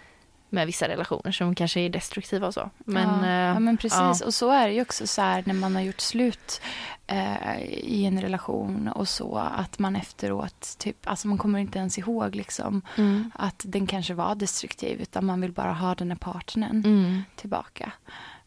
Med 0.49 0.65
vissa 0.67 0.87
relationer 0.87 1.31
som 1.31 1.55
kanske 1.55 1.79
är 1.79 1.89
destruktiva 1.89 2.47
och 2.47 2.53
så. 2.53 2.69
Men, 2.77 3.23
ja, 3.23 3.25
eh, 3.25 3.31
ja, 3.53 3.59
men 3.59 3.77
precis. 3.77 3.99
ja. 4.21 4.25
Och 4.25 4.33
så 4.33 4.51
är 4.51 4.67
det 4.67 4.73
ju 4.73 4.81
också 4.81 5.07
så 5.07 5.21
här 5.21 5.43
när 5.45 5.53
man 5.53 5.75
har 5.75 5.81
gjort 5.81 5.99
slut 6.01 6.61
eh, 7.07 7.61
i 7.69 8.05
en 8.05 8.21
relation 8.21 8.87
och 8.87 9.07
så 9.07 9.37
att 9.37 9.79
man 9.79 9.95
efteråt, 9.95 10.75
typ, 10.77 10.97
alltså 11.03 11.27
man 11.27 11.37
kommer 11.37 11.59
inte 11.59 11.79
ens 11.79 11.97
ihåg 11.97 12.35
liksom 12.35 12.81
Mm. 12.97 13.31
att 13.35 13.61
den 13.67 13.87
kanske 13.87 14.13
var 14.13 14.35
destruktiv 14.35 15.01
utan 15.01 15.25
man 15.25 15.41
vill 15.41 15.51
bara 15.51 15.73
ha 15.73 15.95
den 15.95 16.11
här 16.11 16.17
partnern 16.17 16.83
Mm. 16.85 17.23
tillbaka. 17.35 17.91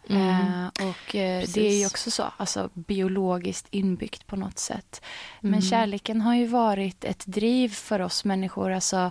Mm. 0.08 0.30
Eh, 0.30 0.66
och 0.88 1.14
eh, 1.14 1.44
det 1.54 1.68
är 1.68 1.78
ju 1.80 1.86
också 1.86 2.10
så, 2.10 2.24
alltså 2.36 2.70
biologiskt 2.74 3.66
inbyggt 3.70 4.26
på 4.26 4.36
något 4.36 4.58
sätt. 4.58 5.02
Men 5.40 5.52
Mm. 5.54 5.62
kärleken 5.62 6.20
har 6.20 6.34
ju 6.34 6.46
varit 6.46 7.04
ett 7.04 7.26
driv 7.26 7.68
för 7.68 8.00
oss 8.00 8.24
människor, 8.24 8.70
alltså 8.70 9.10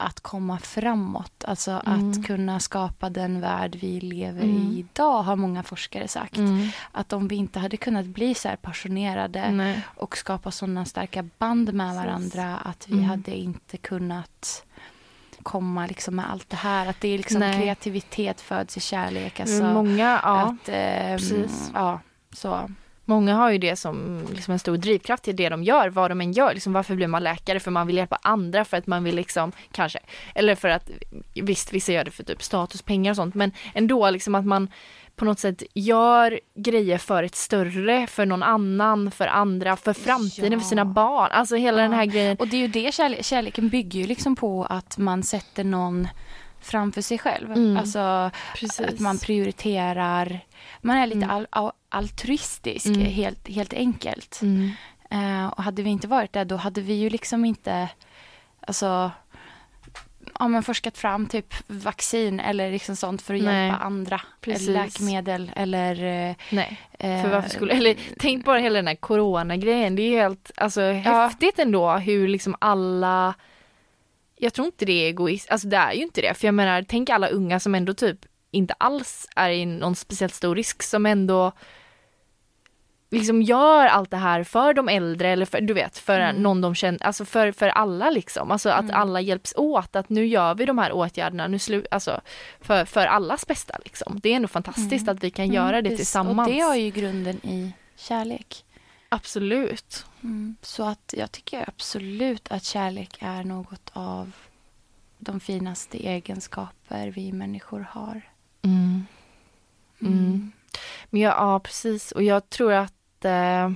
att 0.00 0.20
komma 0.20 0.58
framåt. 0.58 1.44
Alltså 1.44 1.82
Mm. 1.86 2.10
att 2.10 2.26
kunna 2.26 2.60
skapa 2.60 3.10
den 3.10 3.40
värld 3.40 3.76
vi 3.80 4.00
lever 4.00 4.42
Mm. 4.42 4.56
i 4.56 4.78
idag, 4.78 5.22
har 5.22 5.36
många 5.36 5.62
forskare 5.62 6.08
sagt. 6.08 6.36
Mm. 6.36 6.68
Att 6.92 7.12
om 7.12 7.28
vi 7.28 7.36
inte 7.36 7.58
hade 7.58 7.76
kunnat 7.76 8.06
bli 8.06 8.34
så 8.34 8.48
här 8.48 8.56
passionerade 8.56 9.50
Nej. 9.50 9.80
och 9.96 10.16
skapa 10.16 10.50
sådana 10.50 10.84
starka 10.84 11.22
band 11.38 11.74
med 11.74 11.94
varandra 11.94 12.56
att 12.56 12.88
vi 12.88 12.92
Mm. 12.94 13.04
hade 13.04 13.36
inte 13.36 13.76
kunnat 13.76 14.64
komma 15.42 15.86
liksom 15.86 16.16
med 16.16 16.30
allt 16.30 16.50
det 16.50 16.56
här. 16.56 16.86
Att 16.86 17.00
det 17.00 17.08
är 17.08 17.18
liksom 17.18 17.40
Nej. 17.40 17.54
kreativitet 17.60 18.40
föds 18.40 18.76
i 18.76 18.80
kärlek. 18.80 19.40
Alltså, 19.40 19.64
många, 19.64 20.20
ja, 20.22 20.40
att, 20.40 20.68
ehm, 20.68 21.18
precis. 21.18 21.70
Ja, 21.74 22.00
så. 22.32 22.70
Många 23.08 23.34
har 23.34 23.50
ju 23.50 23.58
det 23.58 23.76
som 23.76 24.22
liksom 24.34 24.52
en 24.52 24.58
stor 24.58 24.76
drivkraft 24.76 25.22
till 25.24 25.36
det 25.36 25.48
de 25.48 25.62
gör, 25.62 25.88
vad 25.88 26.10
de 26.10 26.20
än 26.20 26.32
gör. 26.32 26.54
Liksom, 26.54 26.72
varför 26.72 26.94
blir 26.94 27.06
man 27.06 27.22
läkare? 27.22 27.60
För 27.60 27.70
man 27.70 27.86
vill 27.86 27.96
hjälpa 27.96 28.18
andra, 28.22 28.64
för 28.64 28.76
att 28.76 28.86
man 28.86 29.04
vill 29.04 29.14
liksom, 29.16 29.52
kanske, 29.72 29.98
eller 30.34 30.54
för 30.54 30.68
att, 30.68 30.90
visst 31.34 31.72
vissa 31.72 31.92
gör 31.92 32.04
det 32.04 32.10
för 32.10 32.22
typ 32.24 32.42
status, 32.42 32.82
pengar 32.82 33.10
och 33.12 33.16
sånt, 33.16 33.34
men 33.34 33.52
ändå 33.74 34.10
liksom 34.10 34.34
att 34.34 34.46
man 34.46 34.68
på 35.16 35.24
något 35.24 35.38
sätt 35.38 35.62
gör 35.74 36.40
grejer 36.54 36.98
för 36.98 37.22
ett 37.22 37.34
större, 37.34 38.06
för 38.06 38.26
någon 38.26 38.42
annan, 38.42 39.10
för 39.10 39.26
andra, 39.26 39.76
för 39.76 39.92
framtiden, 39.92 40.52
Ja. 40.52 40.58
för 40.58 40.66
sina 40.66 40.84
barn. 40.84 41.30
Alltså 41.32 41.56
hela 41.56 41.82
den 41.82 41.92
här 41.92 42.04
grejen. 42.06 42.36
Och 42.36 42.48
det 42.48 42.56
är 42.56 42.60
ju 42.60 42.68
det 42.68 42.90
kärle- 42.90 43.22
kärleken 43.22 43.68
bygger 43.68 44.00
ju 44.00 44.06
liksom 44.06 44.36
på 44.36 44.64
att 44.64 44.98
man 44.98 45.22
sätter 45.22 45.64
någon 45.64 46.08
framför 46.60 47.00
sig 47.02 47.18
själv. 47.18 47.52
Mm. 47.52 47.76
Alltså 47.76 48.30
Precis. 48.56 48.80
att 48.80 49.00
man 49.00 49.18
prioriterar, 49.18 50.40
man 50.80 50.96
är 50.96 51.06
lite 51.06 51.18
Mm. 51.24 51.30
al- 51.30 51.46
al- 51.50 51.72
altruistisk 51.88 52.86
Mm. 52.86 53.00
helt, 53.00 53.48
helt 53.48 53.72
enkelt. 53.72 54.40
Mm. 54.42 54.70
Eh, 55.10 55.46
och 55.46 55.62
hade 55.62 55.82
vi 55.82 55.90
inte 55.90 56.08
varit 56.08 56.32
det 56.32 56.44
då 56.44 56.56
hade 56.56 56.80
vi 56.80 56.94
ju 56.94 57.10
liksom 57.10 57.44
inte, 57.44 57.88
alltså 58.60 59.10
ja, 60.38 60.48
men 60.48 60.62
forskat 60.62 60.98
fram 60.98 61.26
typ 61.26 61.54
vaccin 61.66 62.40
eller 62.40 62.70
liksom 62.70 62.96
sånt 62.96 63.22
för 63.22 63.34
att 63.34 63.42
Nej. 63.42 63.66
hjälpa 63.66 63.84
andra. 63.84 64.20
Precis. 64.40 64.68
Eller 64.68 64.82
läkemedel 64.84 65.50
eller... 65.56 66.04
eh, 66.30 66.34
Nej. 66.50 66.80
eh, 66.98 67.22
För 67.22 67.30
varför 67.30 67.50
skulle, 67.50 67.72
eller 67.72 67.96
tänk 68.18 68.44
bara 68.44 68.58
hela 68.58 68.76
den 68.76 68.86
här 68.86 68.94
coronagrejen, 68.94 69.96
det 69.96 70.02
är 70.02 70.22
helt 70.22 70.50
alltså, 70.56 70.80
häftigt 70.82 71.58
ändå 71.58 71.92
hur 71.92 72.28
liksom 72.28 72.56
alla 72.58 73.34
Jag 74.40 74.54
tror 74.54 74.66
inte 74.66 74.84
det 74.84 74.92
är 74.92 75.08
egoism, 75.08 75.52
alltså 75.52 75.68
det 75.68 75.76
är 75.76 75.92
ju 75.92 76.02
inte 76.02 76.20
det, 76.20 76.34
för 76.34 76.46
jag 76.48 76.54
menar 76.54 76.82
tänk 76.88 77.10
alla 77.10 77.28
unga 77.28 77.60
som 77.60 77.74
ändå 77.74 77.94
typ 77.94 78.18
inte 78.50 78.74
alls 78.78 79.26
är 79.36 79.50
i 79.50 79.66
någon 79.66 79.96
speciellt 79.96 80.34
stor 80.34 80.54
risk 80.56 80.82
som 80.82 81.06
ändå 81.06 81.52
liksom 83.10 83.42
gör 83.42 83.86
allt 83.86 84.10
det 84.10 84.16
här 84.16 84.44
för 84.44 84.74
de 84.74 84.88
äldre 84.88 85.28
eller 85.28 85.46
för, 85.46 85.60
du 85.60 85.74
vet, 85.74 85.98
för 85.98 86.20
Mm. 86.20 86.42
någon 86.42 86.60
de 86.60 86.74
känner, 86.74 87.02
alltså 87.02 87.24
för, 87.24 87.52
för 87.52 87.68
alla 87.68 88.10
liksom, 88.10 88.50
alltså 88.50 88.68
att 88.70 88.84
Mm. 88.84 88.96
alla 88.96 89.20
hjälps 89.20 89.54
åt, 89.56 89.96
att 89.96 90.08
nu 90.08 90.26
gör 90.26 90.54
vi 90.54 90.64
de 90.64 90.78
här 90.78 90.92
åtgärderna, 90.92 91.46
nu 91.46 91.58
slu, 91.58 91.84
alltså 91.90 92.20
för, 92.60 92.84
för 92.84 93.06
allas 93.06 93.46
bästa 93.46 93.78
liksom. 93.84 94.20
Det 94.22 94.28
är 94.32 94.36
ändå 94.36 94.48
fantastiskt 94.48 95.02
Mm. 95.08 95.16
att 95.16 95.24
vi 95.24 95.30
kan 95.30 95.44
mm, 95.44 95.54
göra 95.54 95.82
det 95.82 95.96
tillsammans. 95.96 96.48
Och 96.48 96.54
det 96.54 96.60
har 96.60 96.74
ju 96.76 96.90
grunden 96.90 97.36
i 97.46 97.72
kärlek. 97.96 98.64
Absolut. 99.08 100.06
Mm. 100.22 100.56
Så 100.62 100.84
att 100.84 101.14
jag 101.16 101.32
tycker 101.32 101.68
absolut 101.68 102.48
att 102.48 102.64
kärlek 102.64 103.18
är 103.20 103.44
något 103.44 103.90
av 103.92 104.32
de 105.18 105.40
finaste 105.40 106.06
egenskaper 106.06 107.08
vi 107.08 107.32
människor 107.32 107.80
har. 107.90 108.22
Mm. 108.62 109.06
Mm. 110.00 110.52
Men 111.10 111.20
jag, 111.20 111.32
ja, 111.32 111.60
precis. 111.60 112.12
Och 112.12 112.22
jag 112.22 112.50
tror 112.50 112.72
att... 112.72 113.24
Eh, 113.24 113.70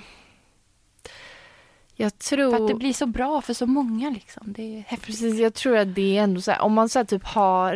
jag 1.95 2.19
tror... 2.19 2.51
För 2.57 2.63
att 2.63 2.69
det 2.69 2.75
blir 2.75 2.93
så 2.93 3.07
bra 3.07 3.41
för 3.41 3.55
så 3.55 3.67
många 3.67 4.11
liksom. 4.11 4.53
Det 4.53 4.63
är 4.63 4.81
häftigt. 4.81 5.07
Precis, 5.07 5.39
jag 5.39 5.55
tror 5.55 5.77
att 5.77 5.95
det 5.95 6.19
är 6.19 6.23
ändå 6.23 6.41
så 6.41 6.51
här, 6.51 6.61
om 6.61 6.73
man 6.73 6.89
så 6.89 6.99
här 6.99 7.07
typ 7.07 7.25
har, 7.25 7.73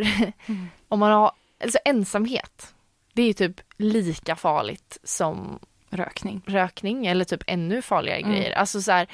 Mm. 0.47 0.67
om 0.89 0.99
man 0.99 1.13
har, 1.13 1.33
alltså 1.65 1.79
ensamhet, 1.85 2.75
det 3.13 3.23
är 3.23 3.33
typ 3.33 3.61
lika 3.77 4.37
farligt 4.37 4.99
som 5.05 5.59
Rökning. 5.91 6.43
rökning 6.47 7.07
eller 7.07 7.25
typ 7.25 7.43
ännu 7.47 7.83
farligare 7.83 8.21
Mm. 8.21 8.33
grejer. 8.33 8.53
Alltså 8.53 8.83
så 8.83 8.93
här, 8.93 9.07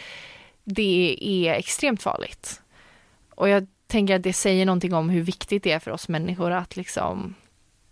det 0.65 1.17
är 1.21 1.55
extremt 1.55 2.03
farligt. 2.03 2.61
Och 3.31 3.49
jag 3.49 3.67
tänker 3.87 4.17
att 4.17 4.23
det 4.23 4.33
säger 4.33 4.67
någonting 4.67 4.95
om 4.95 5.11
hur 5.11 5.23
viktigt 5.23 5.63
det 5.63 5.73
är 5.73 5.79
för 5.79 5.91
oss 5.91 6.09
människor 6.09 6.51
att 6.51 6.77
liksom, 6.77 7.35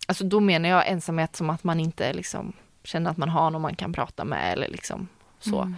alltså 0.07 0.25
då 0.25 0.41
menar 0.41 0.69
jag 0.69 0.89
ensamhet 0.89 1.37
som 1.37 1.51
att 1.51 1.65
man 1.65 1.81
inte 1.81 2.13
liksom 2.13 2.53
känner 2.85 3.11
att 3.11 3.17
man 3.17 3.29
har 3.29 3.51
någon 3.51 3.63
man 3.63 3.77
kan 3.77 3.93
prata 3.93 4.25
med 4.25 4.53
eller 4.53 4.69
liksom 4.69 5.09
så. 5.41 5.61
Mm. 5.63 5.77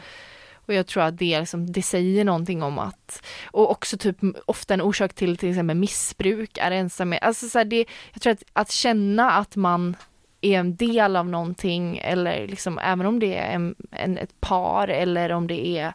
Och 0.66 0.74
jag 0.74 0.86
tror 0.86 1.02
att 1.02 1.18
det, 1.18 1.34
är 1.34 1.40
liksom, 1.40 1.72
det 1.72 1.82
säger 1.82 2.24
någonting 2.24 2.62
om 2.62 2.78
att, 2.78 3.22
och 3.44 3.70
också 3.70 3.98
typ 3.98 4.16
ofta 4.46 4.74
en 4.74 4.80
orsak 4.80 5.14
till 5.14 5.36
till 5.36 5.48
exempel 5.48 5.76
missbruk 5.76 6.58
är 6.58 6.70
ensamhet. 6.70 7.22
Alltså 7.22 7.48
så 7.48 7.58
här, 7.58 7.64
det, 7.64 7.84
jag 8.12 8.22
tror 8.22 8.32
att, 8.32 8.42
att 8.52 8.70
känna 8.70 9.30
att 9.30 9.56
man 9.56 9.96
är 10.42 10.58
en 10.60 10.76
del 10.76 11.16
av 11.16 11.28
någonting 11.28 11.98
eller 11.98 12.46
liksom 12.48 12.78
även 12.78 13.06
om 13.06 13.18
det 13.20 13.36
är 13.38 13.54
en, 13.54 13.74
en, 13.90 14.18
ett 14.18 14.40
par 14.40 14.88
eller 14.88 15.32
om 15.32 15.46
det 15.46 15.66
är 15.78 15.92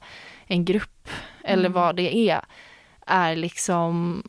en 0.48 0.66
grupp 0.66 1.10
eller 1.44 1.66
Mm. 1.70 1.74
vad 1.74 1.96
det 1.96 2.18
är, 2.30 2.42
är 3.06 3.36
liksom 3.36 4.24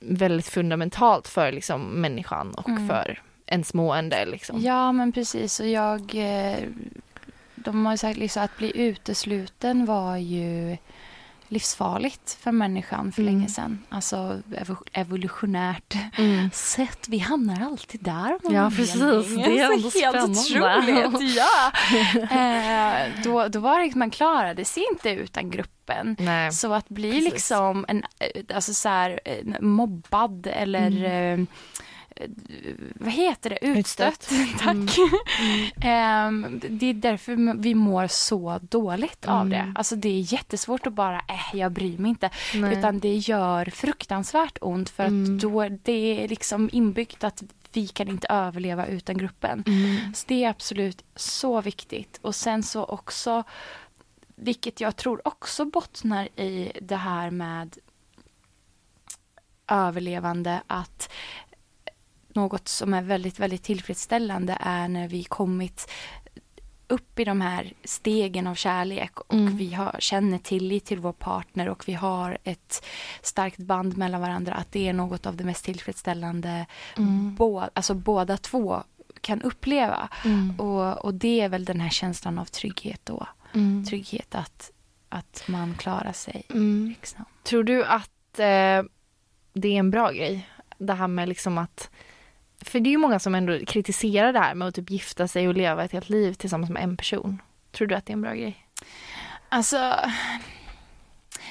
väldigt 0.00 0.46
fundamentalt 0.48 1.28
för 1.28 1.52
liksom 1.52 1.82
människan 2.00 2.54
och 2.54 2.68
Mm. 2.68 2.88
för 2.88 3.22
ens 3.46 3.74
mående 3.74 4.24
liksom. 4.26 4.60
Ja, 4.60 4.92
men 4.92 5.12
precis. 5.12 5.60
Och 5.60 5.68
jag... 5.68 6.00
eh, 6.14 6.58
De 7.54 7.86
har 7.86 7.92
ju 7.92 7.98
sagt 7.98 8.18
liksom 8.18 8.42
att 8.42 8.56
bli 8.58 8.72
utesluten 8.80 9.86
var 9.86 10.16
ju 10.16 10.76
livsfarligt 11.48 12.38
för 12.40 12.52
människan 12.52 13.12
för 13.12 13.22
Mm. 13.22 13.34
länge 13.34 13.48
sedan. 13.48 13.82
Alltså 13.88 14.16
evo- 14.50 14.88
evolutionärt 14.92 15.96
Mm. 16.18 16.50
sett. 16.50 17.08
Vi 17.08 17.18
hamnar 17.18 17.66
alltid 17.66 18.00
där. 18.02 18.38
Ja, 18.50 18.70
precis. 18.76 19.00
Det 19.00 19.58
är 19.60 19.72
ändå 19.72 19.90
helt 19.90 19.94
spännande. 19.94 21.06
otroligt. 21.08 21.36
Ja. 21.36 21.72
eh, 22.30 23.22
då, 23.24 23.48
då 23.48 23.60
var 23.60 23.80
det 23.80 23.94
man 23.94 24.10
klarade 24.10 24.64
sig 24.64 24.84
inte 24.92 25.10
utan 25.10 25.50
gruppen. 25.50 26.16
Nej. 26.18 26.52
Så 26.52 26.72
att 26.72 26.88
bli 26.88 27.10
Precis. 27.12 27.32
liksom 27.32 27.84
en, 27.88 28.02
eh, 28.18 28.56
alltså 28.56 28.74
så 28.74 28.88
här, 28.88 29.20
mobbad 29.60 30.46
eller 30.46 30.86
Mm. 30.86 31.40
eh, 31.40 31.46
vad 32.94 33.12
heter 33.12 33.50
det? 33.50 33.58
Utstött. 33.66 34.30
Tack. 34.58 34.98
Ehm, 35.84 36.60
det 36.70 36.86
är 36.86 36.94
därför 36.94 37.58
vi 37.58 37.74
mår 37.74 38.06
så 38.06 38.58
dåligt 38.62 39.26
av 39.26 39.48
det. 39.48 39.56
Mm. 39.56 39.76
Alltså 39.76 39.96
det 39.96 40.08
är 40.08 40.32
jättesvårt 40.32 40.86
att 40.86 40.92
bara, 40.92 41.16
äh, 41.18 41.58
jag 41.58 41.72
bryr 41.72 41.98
mig 41.98 42.08
inte. 42.08 42.30
Nej. 42.54 42.78
Utan 42.78 42.98
det 42.98 43.16
gör 43.16 43.64
fruktansvärt 43.64 44.58
ont 44.60 44.90
för 44.90 45.04
Mm. 45.04 45.34
att 45.34 45.40
då 45.40 45.68
det 45.68 46.24
är 46.24 46.28
liksom 46.28 46.70
inbyggt 46.72 47.24
att 47.24 47.42
vi 47.72 47.86
kan 47.86 48.08
inte 48.08 48.26
överleva 48.30 48.86
utan 48.86 49.18
gruppen. 49.18 49.64
Mm. 49.66 50.14
Så 50.14 50.24
det 50.28 50.44
är 50.44 50.50
absolut 50.50 51.04
så 51.16 51.60
viktigt. 51.60 52.18
Och 52.22 52.34
sen 52.34 52.62
så 52.62 52.84
också, 52.84 53.44
vilket 54.36 54.80
jag 54.80 54.96
tror 54.96 55.28
också 55.28 55.64
bottnar 55.64 56.40
i 56.40 56.72
det 56.80 56.96
här 56.96 57.30
med 57.30 57.76
överlevande, 59.68 60.62
att 60.66 61.12
något 62.36 62.68
som 62.68 62.94
är 62.94 63.02
väldigt, 63.02 63.38
väldigt 63.40 63.62
tillfredsställande 63.62 64.56
är 64.60 64.88
när 64.88 65.08
vi 65.08 65.24
kommit 65.24 65.90
upp 66.88 67.18
i 67.20 67.24
de 67.24 67.40
här 67.40 67.72
stegen 67.84 68.46
av 68.46 68.54
kärlek 68.54 69.20
och 69.20 69.34
Mm. 69.34 69.56
vi 69.56 69.72
har, 69.74 69.96
känner 69.98 70.38
tillit 70.38 70.84
till 70.84 70.98
vår 70.98 71.12
partner 71.12 71.68
och 71.68 71.88
vi 71.88 71.92
har 71.92 72.38
ett 72.44 72.84
starkt 73.22 73.58
band 73.58 73.96
mellan 73.96 74.20
varandra, 74.20 74.54
att 74.54 74.72
det 74.72 74.88
är 74.88 74.92
något 74.92 75.26
av 75.26 75.36
det 75.36 75.44
mest 75.44 75.64
tillfredsställande 75.64 76.66
Mm. 76.96 77.34
bå, 77.34 77.68
alltså 77.74 77.94
båda 77.94 78.36
två 78.36 78.82
kan 79.20 79.42
uppleva. 79.42 80.08
Mm. 80.24 80.60
Och, 80.60 81.04
och 81.04 81.14
det 81.14 81.40
är 81.40 81.48
väl 81.48 81.64
den 81.64 81.80
här 81.80 81.90
känslan 81.90 82.38
av 82.38 82.44
trygghet 82.44 83.00
då. 83.04 83.26
Mm. 83.54 83.84
Trygghet 83.86 84.34
att, 84.34 84.70
att 85.08 85.44
man 85.48 85.74
klarar 85.74 86.12
sig. 86.12 86.42
Mm. 86.50 86.94
Liksom. 86.98 87.24
Tror 87.42 87.64
du 87.64 87.84
att 87.84 88.38
eh, 88.38 88.82
det 89.52 89.68
är 89.68 89.78
en 89.78 89.90
bra 89.90 90.10
grej? 90.10 90.48
Det 90.78 90.92
här 90.92 91.08
med 91.08 91.28
liksom 91.28 91.58
att 91.58 91.90
för 92.64 92.80
det 92.80 92.88
är 92.88 92.90
ju 92.92 92.98
många 92.98 93.18
som 93.18 93.34
ändå 93.34 93.58
kritiserar 93.66 94.32
det 94.32 94.38
här 94.38 94.54
med 94.54 94.68
att 94.68 94.74
typ 94.74 94.90
gifta 94.90 95.28
sig 95.28 95.48
och 95.48 95.54
leva 95.54 95.84
ett 95.84 95.92
helt 95.92 96.08
liv 96.08 96.32
tillsammans 96.34 96.70
med 96.70 96.82
en 96.82 96.96
person. 96.96 97.42
Tror 97.72 97.86
du 97.88 97.94
att 97.94 98.06
det 98.06 98.10
är 98.10 98.14
en 98.16 98.22
bra 98.22 98.32
grej? 98.34 98.66
Alltså, 99.48 99.94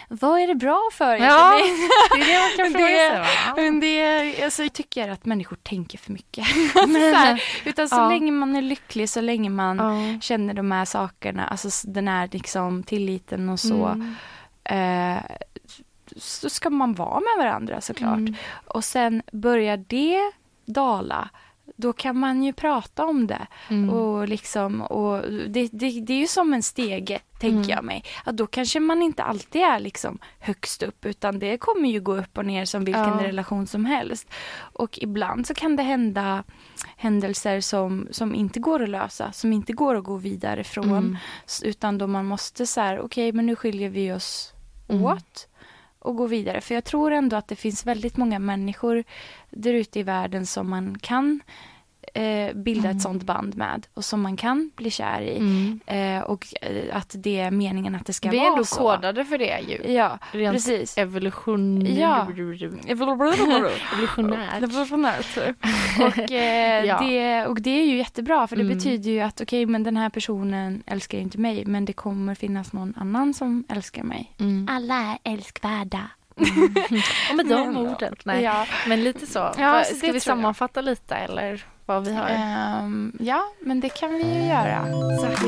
vad 0.07 0.39
är 0.39 0.47
det 0.47 0.55
bra 0.55 0.89
för? 0.93 1.15
Ja, 1.15 1.51
Det- 1.51 2.21
är 2.21 2.25
det 2.27 2.39
man 2.39 2.71
kan 2.71 2.71
fråga 2.79 3.25
sig? 3.25 3.63
Men 3.63 3.79
det 3.79 4.43
alltså, 4.43 4.63
jag 4.63 4.73
tycker 4.73 5.09
att 5.09 5.25
människor 5.25 5.55
tänker 5.63 5.97
för 5.97 6.11
mycket. 6.11 6.47
så 6.73 7.15
här, 7.17 7.43
utan 7.65 7.89
så 7.89 7.95
Ja. 7.95 8.09
länge 8.09 8.31
man 8.31 8.55
är 8.55 8.61
lycklig, 8.61 9.09
så 9.09 9.21
länge 9.21 9.49
man 9.49 9.77
Ja. 9.77 10.19
känner 10.21 10.53
de 10.53 10.71
här 10.71 10.85
sakerna, 10.85 11.47
alltså 11.47 11.87
den 11.87 12.07
här 12.07 12.29
liksom 12.31 12.83
tilliten 12.83 13.49
och 13.49 13.59
så, 13.59 13.85
Mm. 13.85 14.15
eh, 14.63 15.23
så 16.17 16.49
ska 16.49 16.69
man 16.69 16.93
vara 16.93 17.19
med 17.19 17.45
varandra 17.45 17.81
såklart. 17.81 18.17
Mm. 18.17 18.35
Och 18.65 18.83
sen 18.83 19.21
börjar 19.31 19.77
det 19.77 20.31
dala, 20.65 21.29
då 21.75 21.93
kan 21.93 22.19
man 22.19 22.43
ju 22.43 22.53
prata 22.53 23.05
om 23.05 23.27
det. 23.27 23.47
Mm. 23.69 23.89
Och 23.89 24.27
liksom, 24.27 24.81
och 24.81 25.21
det, 25.31 25.69
det, 25.71 25.99
det 26.01 26.13
är 26.13 26.17
ju 26.19 26.27
som 26.27 26.53
en 26.53 26.63
stege, 26.63 27.19
tänker 27.39 27.57
Mm. 27.57 27.69
jag 27.69 27.83
mig. 27.83 28.03
Att 28.23 28.37
då 28.37 28.47
kanske 28.47 28.79
man 28.79 29.01
inte 29.01 29.23
alltid 29.23 29.61
är 29.61 29.79
liksom 29.79 30.17
högst 30.39 30.83
upp, 30.83 31.05
utan 31.05 31.39
det 31.39 31.57
kommer 31.57 31.89
ju 31.89 31.99
gå 32.01 32.17
upp 32.17 32.37
och 32.37 32.45
ner 32.45 32.65
som 32.65 32.85
vilken 32.85 33.03
Ja. 33.03 33.23
relation 33.23 33.67
som 33.67 33.85
helst. 33.85 34.29
Och 34.57 34.99
ibland 35.01 35.47
så 35.47 35.53
kan 35.53 35.75
det 35.75 35.83
hända 35.83 36.43
händelser 36.97 37.61
som, 37.61 38.07
som 38.11 38.35
inte 38.35 38.59
går 38.59 38.83
att 38.83 38.89
lösa, 38.89 39.31
som 39.31 39.53
inte 39.53 39.73
går 39.73 39.95
att 39.95 40.03
gå 40.03 40.15
vidare 40.17 40.63
från. 40.63 40.89
Mm. 40.89 41.17
Utan 41.63 41.97
då 41.97 42.07
man 42.07 42.25
måste 42.25 42.67
så 42.67 42.81
här, 42.81 42.99
okej 42.99 43.31
men 43.31 43.45
nu 43.45 43.55
skiljer 43.55 43.89
vi 43.89 44.11
oss 44.13 44.51
Mm. 44.89 45.05
åt 45.05 45.47
och 46.05 46.15
gå 46.15 46.27
vidare. 46.27 46.61
För 46.61 46.75
jag 46.75 46.83
tror 46.83 47.11
ändå 47.11 47.35
att 47.35 47.47
det 47.47 47.55
finns 47.55 47.85
väldigt 47.85 48.17
många 48.17 48.39
människor 48.39 49.03
där 49.49 49.73
ute 49.73 49.99
i 49.99 50.03
världen 50.03 50.45
som 50.45 50.69
man 50.69 50.97
kan 50.99 51.39
eh, 52.15 52.53
bilda 52.55 52.85
Mm. 52.87 52.97
ett 52.97 53.01
sånt 53.03 53.23
band 53.23 53.57
med 53.57 53.87
och 53.93 54.05
som 54.05 54.21
man 54.21 54.37
kan 54.37 54.71
bli 54.75 54.91
kär 54.91 55.21
i. 55.21 55.37
Mm. 55.37 55.79
Eh, 55.85 56.23
och 56.23 56.45
eh, 56.61 56.97
att 56.97 57.15
det 57.17 57.39
är 57.39 57.51
meningen 57.51 57.95
att 57.95 58.05
det 58.05 58.13
ska 58.13 58.29
Vi 58.29 58.37
är 58.37 58.41
vara 58.41 58.51
ändå 58.51 58.63
så. 58.65 58.75
kodade 58.75 59.25
för 59.25 59.37
det 59.37 59.59
ju. 59.67 59.93
Ja, 59.93 60.19
Rent 60.31 60.53
precis. 60.55 60.97
evolution... 60.97 61.85
Ja. 61.95 62.27
Evolutionärt. 62.87 64.61
Revolutionärt. 64.61 65.37
Och, 66.07 66.31
eh, 66.31 66.85
Ja. 66.85 66.99
det, 66.99 67.45
och 67.45 67.61
det 67.61 67.69
är 67.81 67.85
ju 67.85 67.97
jättebra 67.97 68.47
för 68.47 68.55
det 68.55 68.61
Mm. 68.61 68.77
betyder 68.77 69.11
ju 69.11 69.19
att 69.21 69.41
okej 69.41 69.65
men 69.65 69.83
den 69.83 69.97
här 69.97 70.09
personen 70.09 70.83
älskar 70.85 71.17
inte 71.17 71.37
mig 71.37 71.65
men 71.65 71.85
det 71.85 71.93
kommer 71.93 72.35
finnas 72.35 72.73
någon 72.73 72.93
annan 72.97 73.33
som 73.33 73.63
älskar 73.69 74.03
mig. 74.03 74.31
Mm. 74.39 74.67
Alla 74.71 74.95
är 75.23 75.33
älskvärda. 75.33 76.09
Och 77.29 77.35
med 77.35 77.45
de 77.47 77.77
orden. 77.77 78.15
Nej. 78.23 78.43
Ja, 78.43 78.65
Men 78.87 79.03
lite 79.03 79.27
så. 79.27 79.51
Ja, 79.57 79.83
så 79.83 79.95
Ska 79.95 80.07
vi 80.07 80.13
jag. 80.13 80.21
sammanfatta 80.21 80.81
lite 80.81 81.15
eller 81.15 81.65
vad 81.85 82.05
vi 82.07 82.13
har 82.13 82.29
ehm, 82.29 83.11
ja, 83.19 83.43
men 83.59 83.79
det 83.79 83.89
kan 83.89 84.13
vi 84.13 84.23
ju 84.23 84.45
göra. 84.45 84.85
sagt? 85.21 85.41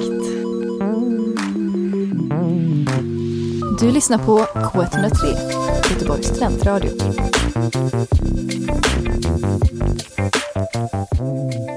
Du 3.80 3.92
lyssnar 3.92 4.18
på 4.26 4.40
K103, 4.40 5.26
Göteborgs 5.94 6.28
studentradio. 6.28 6.92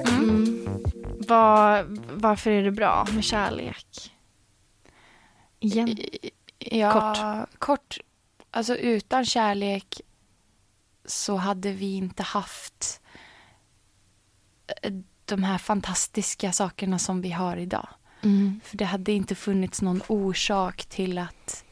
Mm. 0.08 0.66
Var, 1.28 1.86
varför 2.20 2.50
är 2.50 2.62
det 2.62 2.70
bra 2.70 3.06
med 3.14 3.24
kärlek? 3.24 4.12
Igen. 5.60 5.96
Ja, 6.58 6.92
Kort. 6.92 7.58
kort. 7.58 7.98
Alltså 8.50 8.76
utan 8.76 9.24
kärlek 9.24 10.00
så 11.04 11.36
hade 11.36 11.72
vi 11.72 11.94
inte 11.94 12.22
haft 12.22 12.99
de 15.24 15.42
här 15.42 15.58
fantastiska 15.58 16.52
sakerna 16.52 16.98
som 16.98 17.20
vi 17.20 17.30
har 17.30 17.56
idag. 17.56 17.88
Mm. 18.22 18.60
För 18.64 18.76
det 18.76 18.84
hade 18.84 19.12
inte 19.12 19.34
funnits 19.34 19.82
någon 19.82 20.02
orsak 20.08 20.84
till 20.84 21.18
att 21.18 21.64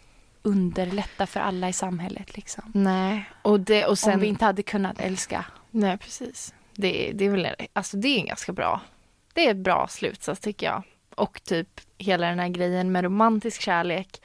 underlätta 0.42 1.26
för 1.26 1.40
alla 1.40 1.68
i 1.68 1.72
samhället. 1.72 2.36
Liksom. 2.36 2.72
Nej, 2.74 3.30
och, 3.42 3.60
det, 3.60 3.86
och 3.86 3.98
sen... 3.98 4.14
Om 4.14 4.20
vi 4.20 4.26
inte 4.26 4.44
hade 4.44 4.62
kunnat 4.62 5.00
älska. 5.00 5.44
Nej, 5.70 5.98
precis. 5.98 6.54
Det, 6.74 7.12
det 7.14 7.24
är 7.24 7.30
väl 7.30 7.48
alltså 7.72 7.96
det 7.96 8.08
är 8.08 8.18
en 8.18 8.26
ganska 8.26 8.52
bra. 8.52 8.80
Det 9.32 9.46
är 9.46 9.50
ett 9.50 9.56
bra 9.56 9.86
slutsats 9.90 10.40
tycker 10.40 10.66
jag. 10.66 10.82
Och 11.14 11.42
typ 11.44 11.80
hela 11.98 12.26
den 12.26 12.38
här 12.38 12.48
grejen 12.48 12.92
med 12.92 13.04
romantisk 13.04 13.60
kärlek. 13.60 14.22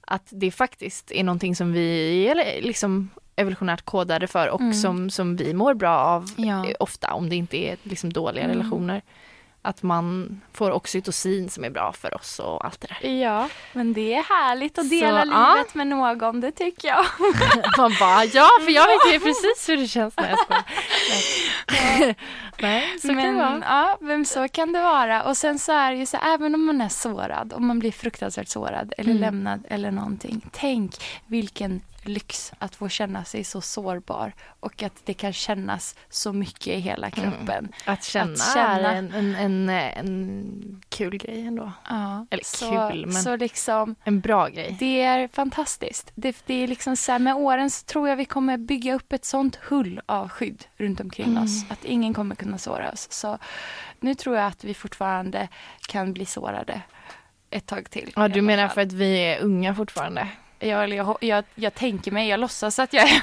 Att 0.00 0.28
det 0.30 0.50
faktiskt 0.50 1.12
är 1.12 1.24
någonting 1.24 1.56
som 1.56 1.72
vi 1.72 2.28
är 2.28 2.62
liksom 2.62 3.10
evolutionärt 3.38 3.84
kodade 3.84 4.26
för 4.26 4.48
och 4.48 4.60
Mm. 4.60 4.74
som, 4.74 5.10
som 5.10 5.36
vi 5.36 5.54
mår 5.54 5.74
bra 5.74 5.98
av 5.98 6.30
Ja. 6.36 6.66
ofta 6.80 7.12
om 7.12 7.28
det 7.28 7.36
inte 7.36 7.56
är 7.56 7.76
liksom 7.82 8.12
dåliga 8.12 8.44
Mm. 8.44 8.56
relationer. 8.56 9.02
Att 9.62 9.82
man 9.82 10.40
får 10.52 10.70
oxytocin 10.70 11.48
som 11.50 11.64
är 11.64 11.70
bra 11.70 11.92
för 11.92 12.14
oss 12.14 12.38
och 12.38 12.64
allt 12.64 12.80
det 12.80 12.88
där. 13.02 13.08
Ja, 13.10 13.48
men 13.72 13.92
det 13.92 14.14
är 14.14 14.22
härligt 14.22 14.78
att 14.78 14.84
Så, 14.84 14.90
dela 14.90 15.24
ja. 15.26 15.54
livet 15.56 15.74
med 15.74 15.86
någon, 15.86 16.40
det 16.40 16.52
tycker 16.52 16.88
jag. 16.88 17.04
Man 17.78 17.94
bara 18.00 18.24
ja, 18.24 18.48
för 18.64 18.70
jag 18.70 18.86
vet 18.86 19.14
ju 19.14 19.20
precis 19.20 19.68
hur 19.68 19.76
det 19.76 19.88
känns 19.88 20.16
när 20.16 20.28
jag 20.30 20.38
skojar. 20.38 20.64
Nej. 21.72 22.16
Nej, 22.62 22.98
så 23.00 23.08
kan 23.08 23.16
men, 23.16 23.34
det 23.36 23.42
vara. 23.44 23.62
Ja, 23.68 23.98
men 24.00 24.24
så 24.24 24.48
kan 24.48 24.72
det 24.72 24.80
vara. 24.82 25.22
Och 25.22 25.36
sen 25.36 25.58
så 25.58 25.72
är 25.72 25.90
det 25.90 25.96
ju 25.98 26.06
så, 26.06 26.16
även 26.16 26.54
om 26.54 26.64
man 26.66 26.80
är 26.80 26.88
sårad, 26.88 27.52
om 27.52 27.66
man 27.66 27.78
blir 27.78 27.92
fruktansvärt 27.92 28.48
sårad 28.48 28.92
eller 28.98 29.10
Mm. 29.10 29.20
lämnad 29.20 29.64
eller 29.68 29.90
någonting. 29.90 30.40
Tänk 30.52 30.94
vilken 31.26 31.80
lyx 32.08 32.52
att 32.58 32.74
få 32.76 32.88
känna 32.88 33.24
sig 33.24 33.44
så 33.44 33.60
sårbar 33.60 34.32
och 34.60 34.82
att 34.82 34.92
det 35.04 35.14
kan 35.14 35.32
kännas 35.32 35.96
så 36.08 36.32
mycket 36.32 36.66
i 36.66 36.80
hela 36.80 37.10
kroppen. 37.10 37.72
Att 37.84 38.04
känna, 38.04 38.32
Att 38.32 38.54
känna. 38.54 38.92
är 38.92 38.94
en, 38.96 39.14
en, 39.14 39.34
en, 39.34 39.68
en 39.70 40.82
kul 40.88 41.16
grej 41.18 41.46
ändå. 41.46 41.72
Ja, 41.88 42.26
Eller 42.30 42.44
så, 42.44 42.88
kul, 42.90 43.06
men- 43.06 43.22
Så 43.22 43.36
liksom, 43.36 43.94
En 44.04 44.20
bra 44.20 44.48
grej. 44.48 44.76
det 44.80 45.02
är 45.02 45.28
fantastiskt. 45.28 46.12
Det, 46.14 46.42
det 46.46 46.54
är 46.54 46.68
liksom 46.68 46.96
så 46.96 47.12
här, 47.12 47.18
med 47.18 47.34
åren 47.34 47.70
så 47.70 47.84
tror 47.84 48.08
jag 48.08 48.16
vi 48.16 48.24
kommer 48.24 48.56
bygga 48.58 48.94
upp 48.94 49.12
ett 49.12 49.24
sånt 49.24 49.56
hull 49.56 50.00
av 50.06 50.28
skydd 50.28 50.64
runt 50.76 51.00
omkring 51.00 51.26
Mm. 51.28 51.42
oss. 51.44 51.64
Att 51.70 51.84
ingen 51.84 52.14
kommer 52.14 52.34
kunna 52.34 52.58
såra 52.58 52.90
oss. 52.92 53.12
Så 53.12 53.38
nu 54.00 54.14
tror 54.14 54.36
jag 54.36 54.46
att 54.46 54.64
vi 54.64 54.74
fortfarande 54.74 55.48
kan 55.88 56.12
bli 56.12 56.26
sårade 56.26 56.80
ett 57.50 57.66
tag 57.66 57.90
till. 57.90 58.12
Ja, 58.16 58.28
du 58.28 58.42
menar 58.42 58.68
för 58.68 58.80
att 58.80 58.92
vi 58.92 59.16
är 59.24 59.40
unga 59.40 59.74
fortfarande? 59.74 60.28
Jag, 60.58 60.84
eller 60.84 60.96
jag, 60.96 61.16
jag, 61.20 61.44
jag 61.54 61.74
tänker 61.74 62.10
mig, 62.10 62.28
jag 62.28 62.40
låtsas 62.40 62.78
att 62.78 62.92
jag 62.92 63.04
är 63.10 63.22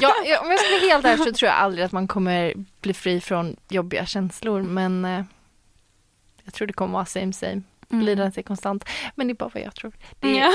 ja, 0.00 0.14
ja, 0.24 0.40
om 0.40 0.50
jag 0.50 0.60
ska 0.60 0.70
vara 0.70 0.90
helt 0.90 1.04
ärlig 1.04 1.24
så 1.26 1.32
tror 1.32 1.48
jag 1.48 1.58
aldrig 1.58 1.84
att 1.84 1.92
man 1.92 2.08
kommer 2.08 2.54
bli 2.80 2.94
fri 2.94 3.20
från 3.20 3.56
jobbiga 3.68 4.06
känslor, 4.06 4.62
men 4.62 5.04
eh, 5.04 5.24
jag 6.44 6.54
tror 6.54 6.66
det 6.66 6.72
kommer 6.72 6.92
vara 6.92 7.04
same 7.04 7.32
same. 7.32 7.62
Mm. 7.92 8.04
Lidandet 8.04 8.38
är 8.38 8.42
konstant. 8.42 8.84
Men 9.14 9.26
det 9.26 9.32
är 9.32 9.34
bara 9.34 9.50
vad 9.54 9.62
jag 9.62 9.74
tror. 9.74 9.92
Det 10.20 10.38
är, 10.38 10.42
Ja. 10.42 10.52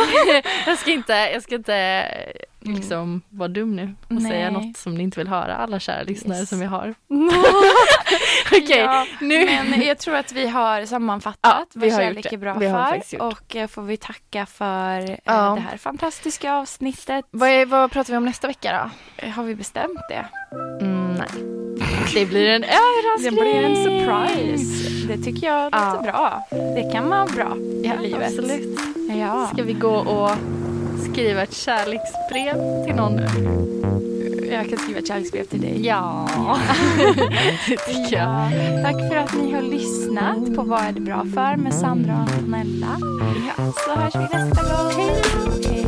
jag 0.66 0.78
ska 0.78 0.92
inte, 0.92 1.14
jag 1.14 1.44
ska 1.44 1.56
inte 1.56 1.76
eh, 1.76 2.72
liksom 2.72 3.22
vara 3.30 3.48
dum 3.50 3.76
nu 3.76 3.96
och 4.08 4.12
Nej. 4.14 4.32
säga 4.32 4.52
något 4.52 4.78
som 4.78 4.96
ni 4.96 5.04
inte 5.04 5.20
vill 5.20 5.28
höra, 5.28 5.56
alla 5.56 5.80
kära 5.80 6.04
lyssnare 6.04 6.46
som 6.46 6.60
vi 6.60 6.66
har. 6.66 6.96
Okej, 8.52 8.78
Ja, 8.80 9.06
nu. 9.22 9.46
Men 9.46 9.82
jag 9.82 9.98
tror 9.98 10.16
att 10.16 10.32
vi 10.32 10.48
har 10.48 10.86
sammanfattat 10.86 11.40
Ja, 11.44 11.66
vi 11.74 11.90
vad 11.90 11.92
har 12.00 12.00
kärlek 12.04 12.34
är 12.34 12.38
bra 12.38 12.54
Vi 12.54 12.68
har 12.68 13.00
för. 13.00 13.22
Och 13.22 13.56
eh, 13.56 13.68
får 13.68 13.82
vi 13.82 13.98
tacka 13.98 14.46
för 14.46 15.00
eh, 15.10 15.18
Ja. 15.24 15.54
det 15.56 15.62
här 15.62 15.78
fantastiska 15.78 16.54
avsnittet. 16.54 17.26
Vad, 17.32 17.50
är, 17.50 17.66
vad 17.66 17.92
pratar 17.92 18.14
vi 18.14 18.18
om 18.18 18.26
nästa 18.26 18.48
vecka 18.48 18.90
då? 19.22 19.28
Har 19.30 19.44
vi 19.44 19.56
bestämt 19.56 20.00
det? 20.10 20.26
Mm, 20.82 21.14
nej. 21.14 21.28
Det 22.14 22.26
blir 22.26 22.48
en 22.50 22.64
överraskning. 22.64 23.97
Surprise. 24.08 24.90
Det 25.08 25.18
tycker 25.24 25.48
jag 25.48 25.64
låter 25.64 25.78
Ja. 25.78 26.02
bra. 26.04 26.44
Det 26.52 26.92
kan 26.94 27.10
vara 27.10 27.26
bra 27.26 27.56
i 27.58 27.82
Ja, 27.86 28.02
livet. 28.02 28.22
absolut. 28.28 28.80
Ja. 29.20 29.50
Ska 29.54 29.64
vi 29.64 29.74
gå 29.74 29.96
och 29.96 30.32
skriva 31.12 31.44
ett 31.44 31.54
kärleksbrev 31.54 32.86
till 32.86 32.96
någon? 32.96 33.20
Jag 34.52 34.70
kan 34.70 34.80
skriva 34.80 35.00
ett 35.00 35.08
kärleksbrev 35.08 35.44
till 35.44 35.62
dig. 35.62 35.86
Ja. 35.86 36.28
Ja. 38.10 38.50
Tack 38.84 39.10
för 39.10 39.16
att 39.16 39.34
ni 39.44 39.54
har 39.54 39.62
lyssnat 39.62 40.56
på 40.56 40.62
Vad 40.64 40.82
är 40.82 40.92
det 40.92 41.02
bra 41.02 41.26
för 41.34 41.56
med 41.56 41.74
Sandra 41.74 42.14
och 42.14 42.20
Antonella. 42.20 42.98
Ja. 43.58 43.72
Så 43.86 43.92
hörs 44.00 44.16
vi 44.16 44.38
nästa 44.38 44.64
gång. 44.64 44.92
Hej! 44.98 45.22
Hej. 45.70 45.88